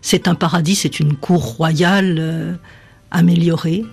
[0.00, 2.54] C'est un paradis, c'est une cour royale euh,
[3.12, 3.84] améliorée,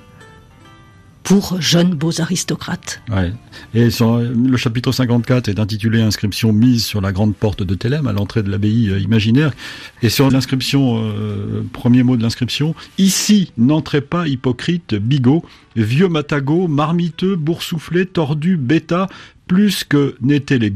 [1.23, 3.01] pour jeunes beaux aristocrates.
[3.73, 8.13] Et le chapitre 54 est intitulé Inscription mise sur la grande porte de Thélème à
[8.13, 9.51] l'entrée de l'abbaye euh, imaginaire.
[10.01, 15.43] Et sur l'inscription, euh, premier mot de l'inscription, ici n'entrez pas hypocrite, bigot,
[15.75, 19.07] vieux matagot, marmiteux, boursouflé, tordu, bêta,
[19.47, 20.71] plus que n'étaient les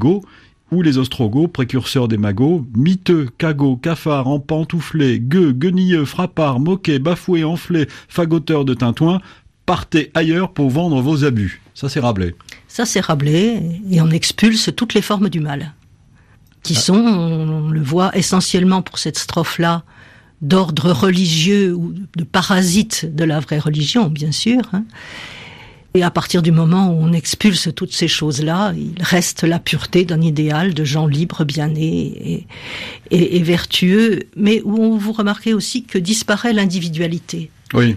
[0.74, 7.44] ou les ostrogoths, précurseurs des magots, miteux, cagots, cafards, empantouflés, gueux, guenilleux, frappards, moquets, bafoués,
[7.44, 9.20] enflés, fagoteurs de tintouin,
[9.66, 11.62] partez ailleurs pour vendre vos abus.
[11.74, 12.36] Ça, c'est Rabelais.
[12.68, 15.74] Ça, c'est Rabelais, et on expulse toutes les formes du mal,
[16.64, 16.80] qui ah.
[16.80, 19.84] sont, on le voit essentiellement pour cette strophe-là,
[20.42, 24.84] d'ordre religieux ou de parasite de la vraie religion, bien sûr, hein,
[25.94, 30.04] Et à partir du moment où on expulse toutes ces choses-là, il reste la pureté
[30.04, 32.46] d'un idéal de gens libres, bien nés
[33.12, 37.50] et, et, vertueux, mais où vous remarquez aussi que disparaît l'individualité.
[37.74, 37.96] Oui.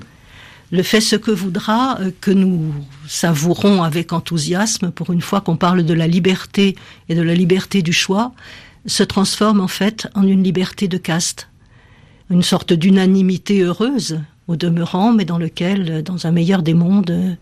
[0.72, 2.74] Le fait ce que voudra, euh, que nous
[3.06, 6.74] savourons avec enthousiasme, pour une fois qu'on parle de la liberté
[7.08, 8.32] et de la liberté du choix,
[8.86, 11.48] se transforme en fait en une liberté de caste,
[12.30, 17.36] une sorte d'unanimité heureuse au demeurant, mais dans lequel, dans un meilleur des mondes,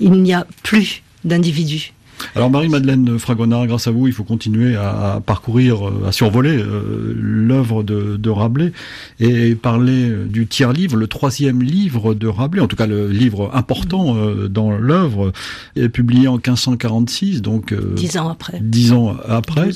[0.00, 1.92] il n'y a plus d'individus.
[2.34, 7.14] Alors Marie-Madeleine Fragonard, grâce à vous, il faut continuer à, parcourir, euh, à survoler euh,
[7.16, 8.72] l'œuvre de, Rabelais
[9.20, 14.16] et parler du tiers-livre, le troisième livre de Rabelais, en tout cas le livre important
[14.16, 15.32] euh, dans l'œuvre,
[15.76, 18.58] est publié en 1546, donc dix ans après.
[18.60, 19.70] Dix ans après.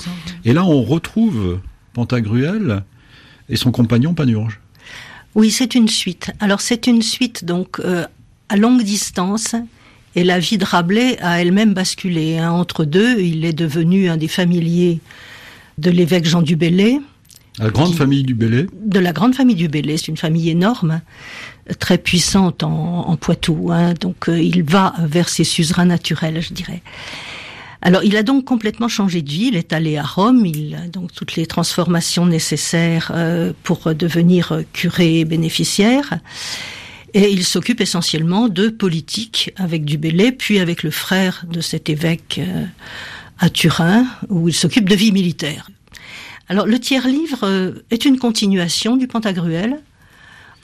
[0.44, 1.59] Et là, on retrouve
[1.92, 2.82] Pantagruel
[3.49, 4.61] et son compagnon Panurge.
[5.34, 6.30] Oui, c'est une suite.
[6.40, 7.80] Alors c'est une suite donc
[8.49, 9.55] à longue distance
[10.17, 12.39] et la vie de Rabelais a elle-même basculé.
[12.39, 12.51] Hein.
[12.51, 15.01] Entre deux, il est devenu un des familiers
[15.77, 17.01] de l'évêque Jean du Bellay.
[17.59, 19.99] La grande famille du Bellay De la grande famille du Bellay.
[19.99, 21.03] C'est une famille énorme,
[21.79, 23.69] très puissante en, Poitou.
[23.71, 23.93] Hein.
[24.01, 26.83] Donc euh, il va vers ses suzerains naturels, je dirais.
[27.83, 29.49] Alors, il a donc complètement changé de vie.
[29.49, 30.47] Il est allé à Rome.
[30.47, 36.19] Il a donc toutes les transformations nécessaires euh, pour devenir curé bénéficiaire.
[37.17, 41.89] Et il s'occupe essentiellement de politique avec du Bellay, puis avec le frère de cet
[41.89, 42.67] évêque euh,
[43.39, 45.71] à Turin, où il s'occupe de vie militaire.
[46.51, 49.81] Alors le tiers-livre euh, est une continuation du Pantagruel,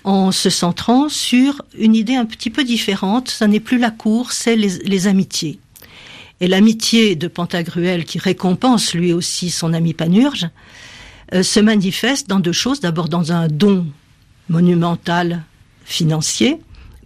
[0.04, 3.30] en se centrant sur une idée un petit peu différente.
[3.30, 5.58] Ça n'est plus la cour, c'est les, amitiés.
[6.42, 10.50] Et l'amitié de Pantagruel, qui récompense lui aussi son ami Panurge,
[11.32, 12.80] euh, se manifeste dans deux choses.
[12.80, 13.86] D'abord dans un don
[14.50, 15.44] monumental
[15.84, 16.58] financier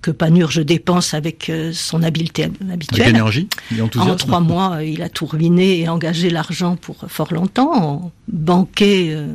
[0.03, 3.03] que Panurge dépense avec euh, son habileté habituelle.
[3.03, 3.49] Avec énergie
[3.97, 9.27] En trois mois, il a tout ruiné et engagé l'argent pour fort longtemps, banquet euh,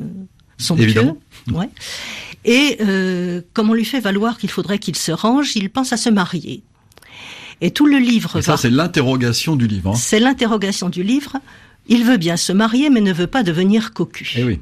[0.58, 1.18] son Évidemment.
[1.52, 1.70] Ouais.
[2.46, 5.98] Et euh, comme on lui fait valoir qu'il faudrait qu'il se range, il pense à
[5.98, 6.64] se marier.
[7.60, 8.38] Et tout le livre.
[8.38, 9.92] Et ça, c'est l'interrogation du livre.
[9.92, 9.96] Hein.
[9.96, 11.38] C'est l'interrogation du livre.
[11.88, 14.34] Il veut bien se marier, mais ne veut pas devenir cocu.
[14.38, 14.60] Eh oui.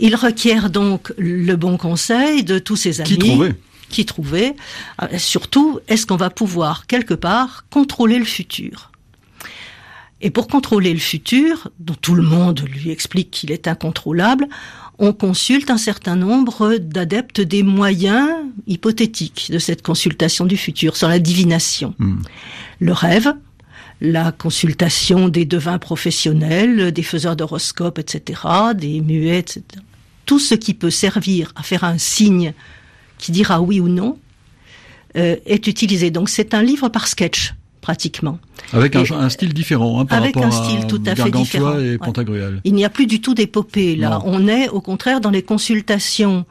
[0.00, 3.10] Il requiert donc le bon conseil de tous ses amis.
[3.10, 3.54] Qui trouver?
[3.92, 4.54] Qui trouver.
[5.00, 8.90] Euh, surtout, est-ce qu'on va pouvoir, quelque part, contrôler le futur?
[10.20, 14.48] Et pour contrôler le futur, dont tout le monde lui explique qu'il est incontrôlable,
[14.98, 18.28] on consulte un certain nombre d'adeptes des moyens
[18.68, 21.94] hypothétiques de cette consultation du futur, sur la divination.
[21.98, 22.20] Hmm.
[22.78, 23.34] Le rêve,
[24.00, 28.40] la consultation des devins professionnels, des faiseurs d'horoscopes, etc.,
[28.74, 29.62] des muets, etc.
[30.26, 32.52] Tout ce qui peut servir à faire un signe
[33.22, 34.18] qui dira oui ou non,
[35.16, 36.10] euh, est utilisé.
[36.10, 38.38] Donc c'est un livre par sketch pratiquement.
[38.72, 41.78] Avec un, style différent hein, par avec rapport un style tout à fait différent.
[41.78, 42.60] et Pantagruel.
[42.64, 44.20] Il n'y a plus du tout d'épopée là.
[44.24, 46.46] On est au contraire dans les consultations,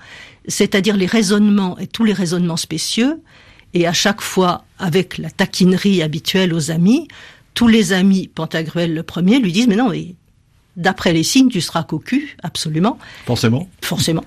[0.47, 3.22] c'est-à-dire les raisonnements et tous les raisonnements spécieux.
[3.74, 7.07] Et à chaque fois, avec la taquinerie habituelle aux amis,
[7.53, 10.15] tous les amis, Pantagruel le premier, lui disent mais non, mais
[10.78, 12.97] D'après les signes, tu seras cocu, absolument.
[13.26, 13.67] Forcément.
[13.82, 14.24] Forcément.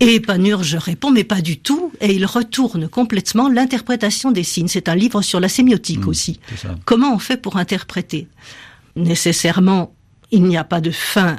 [0.00, 4.68] Et Panurge répond, mais pas du tout, et il retourne complètement l'interprétation des signes.
[4.68, 6.40] C'est un livre sur la sémiotique mmh, aussi.
[6.86, 8.26] Comment on fait pour interpréter?
[8.96, 9.92] Nécessairement,
[10.30, 11.36] il n'y a pas de fin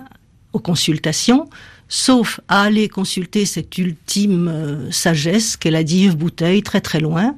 [0.53, 1.49] aux consultations,
[1.89, 7.35] sauf à aller consulter cette ultime euh, sagesse qu'est la dive bouteille très très loin,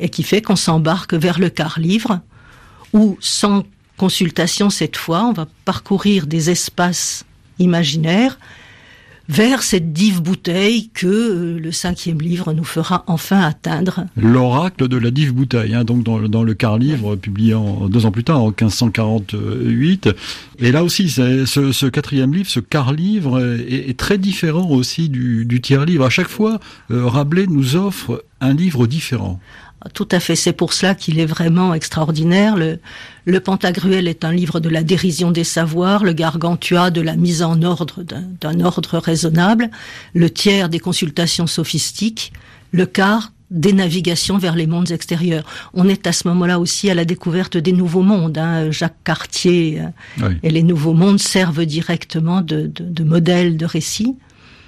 [0.00, 2.20] et qui fait qu'on s'embarque vers le quart-livre,
[2.92, 3.64] où sans
[3.96, 7.24] consultation cette fois, on va parcourir des espaces
[7.58, 8.38] imaginaires
[9.28, 14.06] vers cette dive bouteille que euh, le cinquième livre nous fera enfin atteindre.
[14.16, 17.56] L'oracle de la dive bouteille, hein, donc dans, le quart livre publié
[17.88, 20.10] deux ans plus tard, en 1548.
[20.58, 25.60] Et là aussi, ce, quatrième livre, ce quart livre, est, très différent aussi du, du,
[25.60, 26.04] tiers livre.
[26.04, 29.40] À chaque fois, euh, Rabelais nous offre un livre différent.
[29.94, 32.56] Tout à fait, c'est pour cela qu'il est vraiment extraordinaire.
[32.56, 32.78] Le,
[33.24, 37.42] le Pantagruel est un livre de la dérision des savoirs, le Gargantua de la mise
[37.42, 39.70] en ordre d'un ordre raisonnable,
[40.14, 42.32] le tiers des consultations sophistiques,
[42.72, 45.44] le quart des navigations vers les mondes extérieurs.
[45.72, 48.38] On est à ce moment-là aussi à la découverte des nouveaux mondes.
[48.38, 48.70] Hein.
[48.70, 49.80] Jacques Cartier
[50.20, 54.16] euh, et les nouveaux mondes servent directement de, de, de modèle de récit.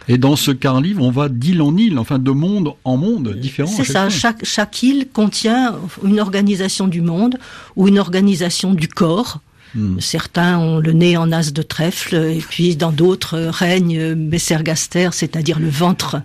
[0.09, 3.35] Et dans ce quart livre, on va d'île en île, enfin de monde en monde
[3.35, 3.71] différent.
[3.71, 4.09] C'est ça.
[4.09, 7.39] Chaque, chaque île contient une organisation du monde
[7.77, 9.41] ou une organisation du corps.
[9.75, 10.01] Hmm.
[10.01, 15.59] Certains ont le nez en as de trèfle, et puis dans d'autres règne Messergaster, c'est-à-dire
[15.59, 16.23] le ventre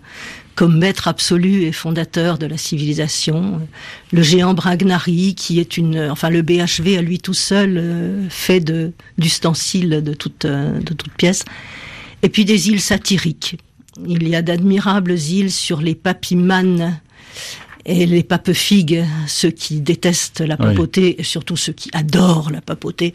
[0.55, 3.67] comme maître absolu et fondateur de la civilisation.
[4.11, 8.59] Le géant Bragnari, qui est une, enfin le BHV à lui tout seul euh, fait
[8.59, 11.43] de d'ustensiles de toute euh, de toute pièce.
[12.21, 13.57] Et puis des îles satiriques.
[14.07, 16.99] Il y a d'admirables îles sur les papimanes
[17.85, 22.61] et les papes figues, ceux qui détestent la papauté, et surtout ceux qui adorent la
[22.61, 23.11] papauté,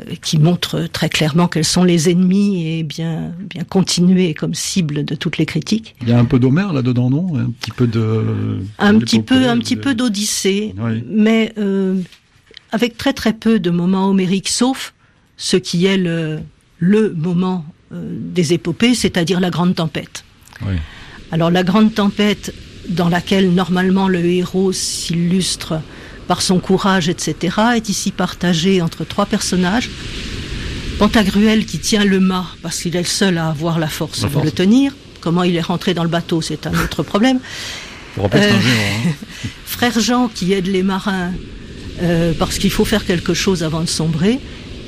[0.00, 5.04] euh, qui montrent très clairement quels sont les ennemis et bien, bien continuer comme cible
[5.04, 5.94] de toutes les critiques.
[6.02, 7.36] Il y a un peu d'Homère là-dedans, non?
[7.38, 8.58] Un petit peu de...
[8.78, 10.74] Un petit peu, un petit peu d'Odyssée,
[11.08, 12.00] mais euh,
[12.72, 14.92] avec très très peu de moments homériques, sauf
[15.36, 16.40] ce qui est le,
[16.78, 20.24] le moment des épopées, c'est-à-dire la grande tempête.
[21.32, 22.54] Alors la grande tempête,
[22.88, 25.80] dans laquelle normalement le héros s'illustre
[26.28, 29.90] par son courage, etc., est ici partagé entre trois personnages.
[30.98, 34.40] Pantagruel qui tient le mât parce qu'il est le seul à avoir la force, de
[34.40, 34.92] le tenir.
[35.20, 37.40] Comment il est rentré dans le bateau, c'est un autre problème.
[38.18, 39.10] Euh, hein.
[39.64, 41.32] Frère Jean qui aide les marins
[42.02, 44.38] euh, parce qu'il faut faire quelque chose avant de sombrer.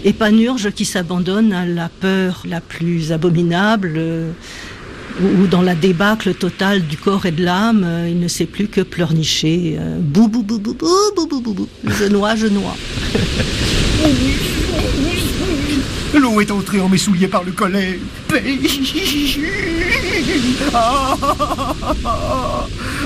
[0.04, 3.94] Et Panurge qui s'abandonne à la peur la plus abominable.
[3.96, 4.32] Euh,
[5.20, 8.66] ou dans la débâcle totale du corps et de l'âme, euh, il ne sait plus
[8.66, 9.76] que pleurnicher.
[9.78, 11.68] Euh, bou bou bou bou bou bou bou bou bou.
[11.84, 12.76] Je noie, je noie.
[16.14, 17.98] L'eau est entrée en mes souliers par le collet.
[20.74, 21.16] Ah,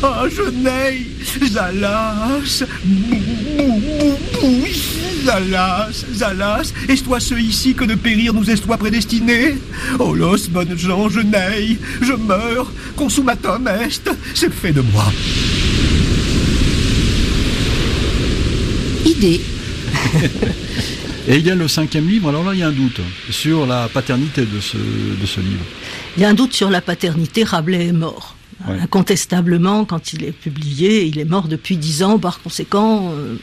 [0.03, 1.07] ah, je n'ai
[1.49, 2.65] Zalas, Zalas,
[5.27, 9.57] Zalas, est-ce toi ce ici que de périr nous est toi prédestiné
[9.99, 15.13] Oh los, bonnes gens, je n'ai, je meurs, consumatum est, c'est fait de moi.
[19.05, 19.41] Idée.
[21.29, 23.01] Et il y a le cinquième livre, alors là il y a un doute
[23.31, 25.65] sur la paternité de ce, de ce livre.
[26.17, 28.37] Il y a un doute sur la paternité, Rabelais est mort.
[28.69, 33.13] Incontestablement, quand il est publié, il est mort depuis dix ans, par conséquent...
[33.13, 33.37] Euh,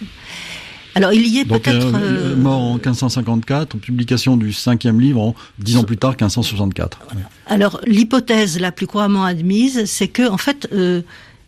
[0.95, 1.95] alors il y est peut-être...
[1.95, 6.11] Euh, euh, mort en 1554, en publication du cinquième livre, en dix ans plus tard,
[6.11, 6.99] 1564.
[7.47, 10.69] Alors l'hypothèse la plus couramment admise, c'est que en fait,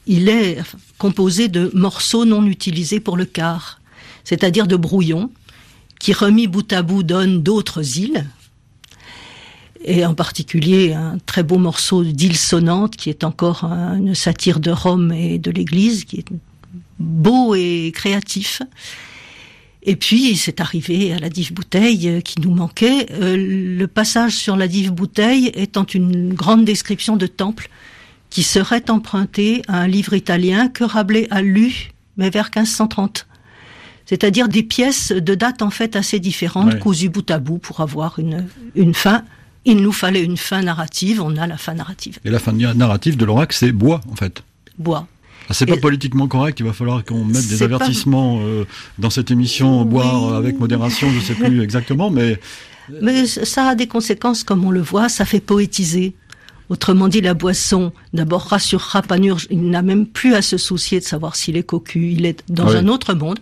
[0.07, 0.59] il est
[0.97, 3.81] composé de morceaux non utilisés pour le quart,
[4.23, 5.31] c'est-à-dire de brouillons,
[5.99, 8.25] qui remis bout à bout donne d'autres îles,
[9.83, 14.71] et en particulier un très beau morceau d'île sonnante qui est encore une satire de
[14.71, 16.25] Rome et de l'Église, qui est
[16.99, 18.61] beau et créatif.
[19.85, 23.07] Et puis, c'est arrivé à la dive bouteille qui nous manquait.
[23.11, 27.69] Euh, le passage sur la dive bouteille étant une grande description de temple
[28.31, 33.27] qui serait emprunté à un livre italien que Rabelais a lu, mais vers 1530
[34.05, 38.19] c'est-à-dire des pièces de date en fait assez différentes, cousues bout à bout pour avoir
[38.19, 39.23] une, une fin.
[39.65, 42.19] Il nous fallait une fin narrative, on a la fin narrative.
[42.23, 44.43] Et la fin narrative de l'oracle, c'est bois en fait.
[44.77, 45.07] Bois.
[45.49, 48.65] Ah, c'est pas politiquement correct, il va falloir qu'on mette des avertissements euh,
[48.97, 52.39] dans cette émission, boire avec modération, je sais plus exactement, mais...
[53.01, 56.13] Mais ça a des conséquences, comme on le voit, ça fait poétiser.
[56.69, 61.05] Autrement dit, la boisson, d'abord rassurera Panurge, il n'a même plus à se soucier de
[61.05, 63.39] savoir s'il est cocu, il est dans un autre monde.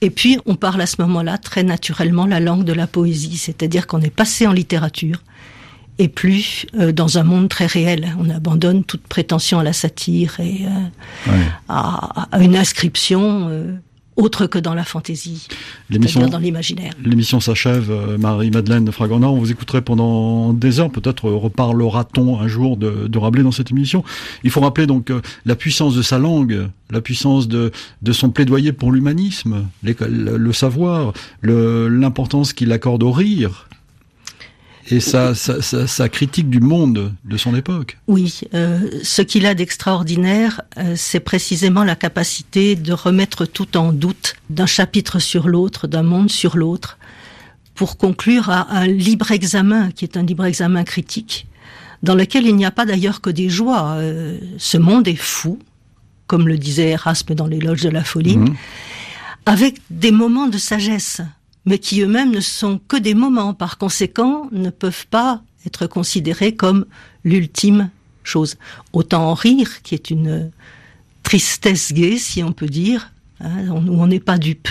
[0.00, 3.86] Et puis, on parle à ce moment-là très naturellement la langue de la poésie, c'est-à-dire
[3.86, 5.22] qu'on est passé en littérature
[5.98, 8.14] et plus euh, dans un monde très réel.
[8.18, 10.62] On abandonne toute prétention à la satire et
[11.28, 11.32] euh,
[11.68, 13.74] à, une inscription euh,
[14.16, 15.48] autre que dans la fantaisie,
[15.90, 16.92] c'est-à-dire dans l'imaginaire.
[17.02, 23.08] L'émission s'achève, Marie-Madeleine Fragonard, on vous écouterait pendant des heures, peut-être reparlera-t-on un jour de,
[23.08, 24.04] de, Rabelais dans cette émission.
[24.44, 25.10] Il faut rappeler donc
[25.46, 27.72] la puissance de sa langue, la puissance de,
[28.02, 33.66] de son plaidoyer pour l'humanisme, le savoir, l'importance qu'il accorde au rire,
[34.90, 37.98] et sa, sa, critique du monde de son époque.
[38.08, 43.92] Oui, euh, ce qu'il a d'extraordinaire, euh, c'est précisément la capacité de remettre tout en
[43.92, 46.98] doute d'un chapitre sur l'autre, d'un monde sur l'autre,
[47.74, 51.46] pour conclure à un libre examen, qui est un libre examen critique,
[52.02, 53.94] dans lequel il n'y a pas d'ailleurs que des joies.
[53.96, 55.58] Euh, ce monde est fou,
[56.26, 58.54] comme le disait Erasme dans l'éloge de la folie, mmh.
[59.46, 61.20] avec des moments de sagesse
[61.64, 66.54] mais qui eux-mêmes ne sont que des moments, par conséquent, ne peuvent pas être considérés
[66.56, 66.86] comme
[67.24, 67.90] l'ultime
[68.24, 68.56] chose.
[68.92, 70.50] Autant en rire, qui est une
[71.22, 74.68] tristesse gaie, si on peut dire, hein, où on n'est pas dupe.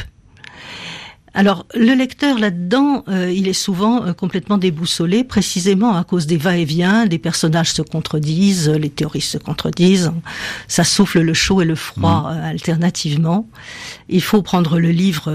[1.34, 6.36] Alors, le lecteur là-dedans, euh, il est souvent euh, complètement déboussolé, précisément à cause des
[6.36, 10.12] va-et-vient, des personnages se contredisent, les théories se contredisent,
[10.68, 12.36] ça souffle le chaud et le froid mmh.
[12.36, 13.48] euh, alternativement.
[14.10, 15.34] Il faut prendre le livre,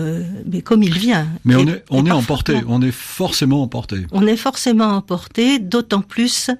[0.51, 1.27] mais comme il vient.
[1.47, 4.07] Mais on est, on est emporté, on est forcément emporté.
[4.13, 6.51] On est forcément emporté, d'autant plus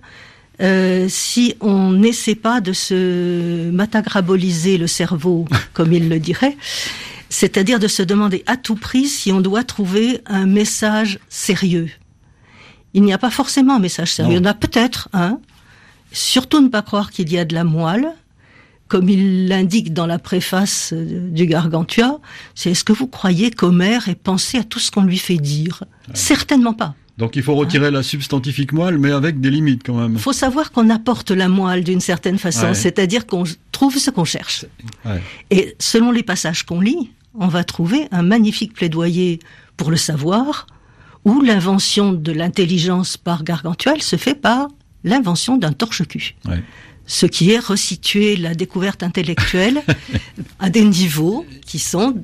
[0.61, 6.57] euh, si on n'essaie pas de se matagraboliser le cerveau, comme il le dirait,
[7.39, 11.91] c'est-à-dire de se demander à tout prix si on doit trouver un message sérieux.
[12.95, 15.39] Il n'y a pas forcément un message sérieux, il y en a peut-être un.
[16.13, 18.09] Surtout ne pas croire qu'il y a de la moelle,
[18.89, 22.21] comme il l'indique dans la préface du Gargantua,
[22.55, 25.85] c'est est-ce que vous croyez qu'Homère ait pensé à tout ce qu'on lui fait dire?
[26.15, 26.95] Certainement pas.
[27.19, 30.15] Donc il faut retirer la substantifique moelle, mais avec des limites quand même.
[30.15, 34.25] Il faut savoir qu'on apporte la moelle d'une certaine façon, c'est-à-dire qu'on trouve ce qu'on
[34.25, 34.65] cherche.
[35.51, 39.41] Et selon les passages qu'on lit, on va trouver un magnifique plaidoyer
[39.77, 40.67] pour le savoir,
[41.25, 44.69] où l'invention de l'intelligence par Gargantua se fait par
[45.05, 46.37] l'invention d'un torche-cul
[47.07, 49.83] ce qui est resituer la découverte intellectuelle
[50.59, 52.17] à des niveaux qui sont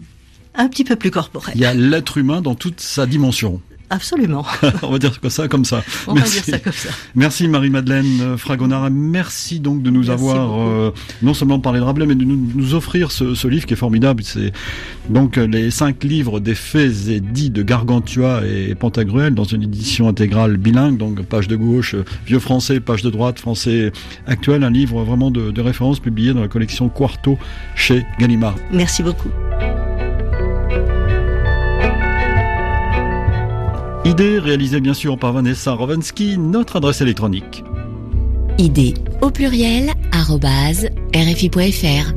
[0.54, 1.54] un petit peu plus corporels.
[1.54, 3.62] Il y a l'être humain dans toute sa dimension.
[3.92, 4.42] Absolument.
[4.82, 5.84] On va dire ça comme ça.
[6.06, 6.36] On merci.
[6.36, 6.88] va dire ça comme ça.
[7.14, 8.90] Merci Marie-Madeleine Fragonard.
[8.90, 13.12] Merci donc de nous avoir euh, non seulement parlé de Rabelais, mais de nous, offrir
[13.12, 14.22] ce, livre qui est formidable.
[14.24, 14.52] C'est
[15.10, 20.08] donc les cinq livres des faits et dits de Gargantua et Pantagruel dans une édition
[20.08, 21.94] intégrale bilingue, donc page de gauche,
[22.26, 23.92] vieux français, page de droite, français
[24.26, 24.64] actuel.
[24.64, 27.36] Un livre vraiment de, de référence publié dans la collection Quarto
[27.74, 28.54] chez Gallimard.
[28.72, 29.28] Merci beaucoup.
[34.04, 37.62] Idée réalisée bien sûr par Vanessa Rovensky, notre adresse électronique.
[38.58, 39.92] Idée au pluriel
[41.14, 42.12] rfi.fr.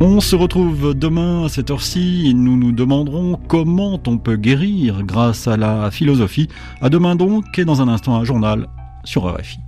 [0.00, 5.04] On se retrouve demain à cette heure-ci et nous nous demanderons comment on peut guérir
[5.04, 6.48] grâce à la philosophie.
[6.80, 8.66] À demain donc et dans un instant un journal
[9.04, 9.60] sur RFI.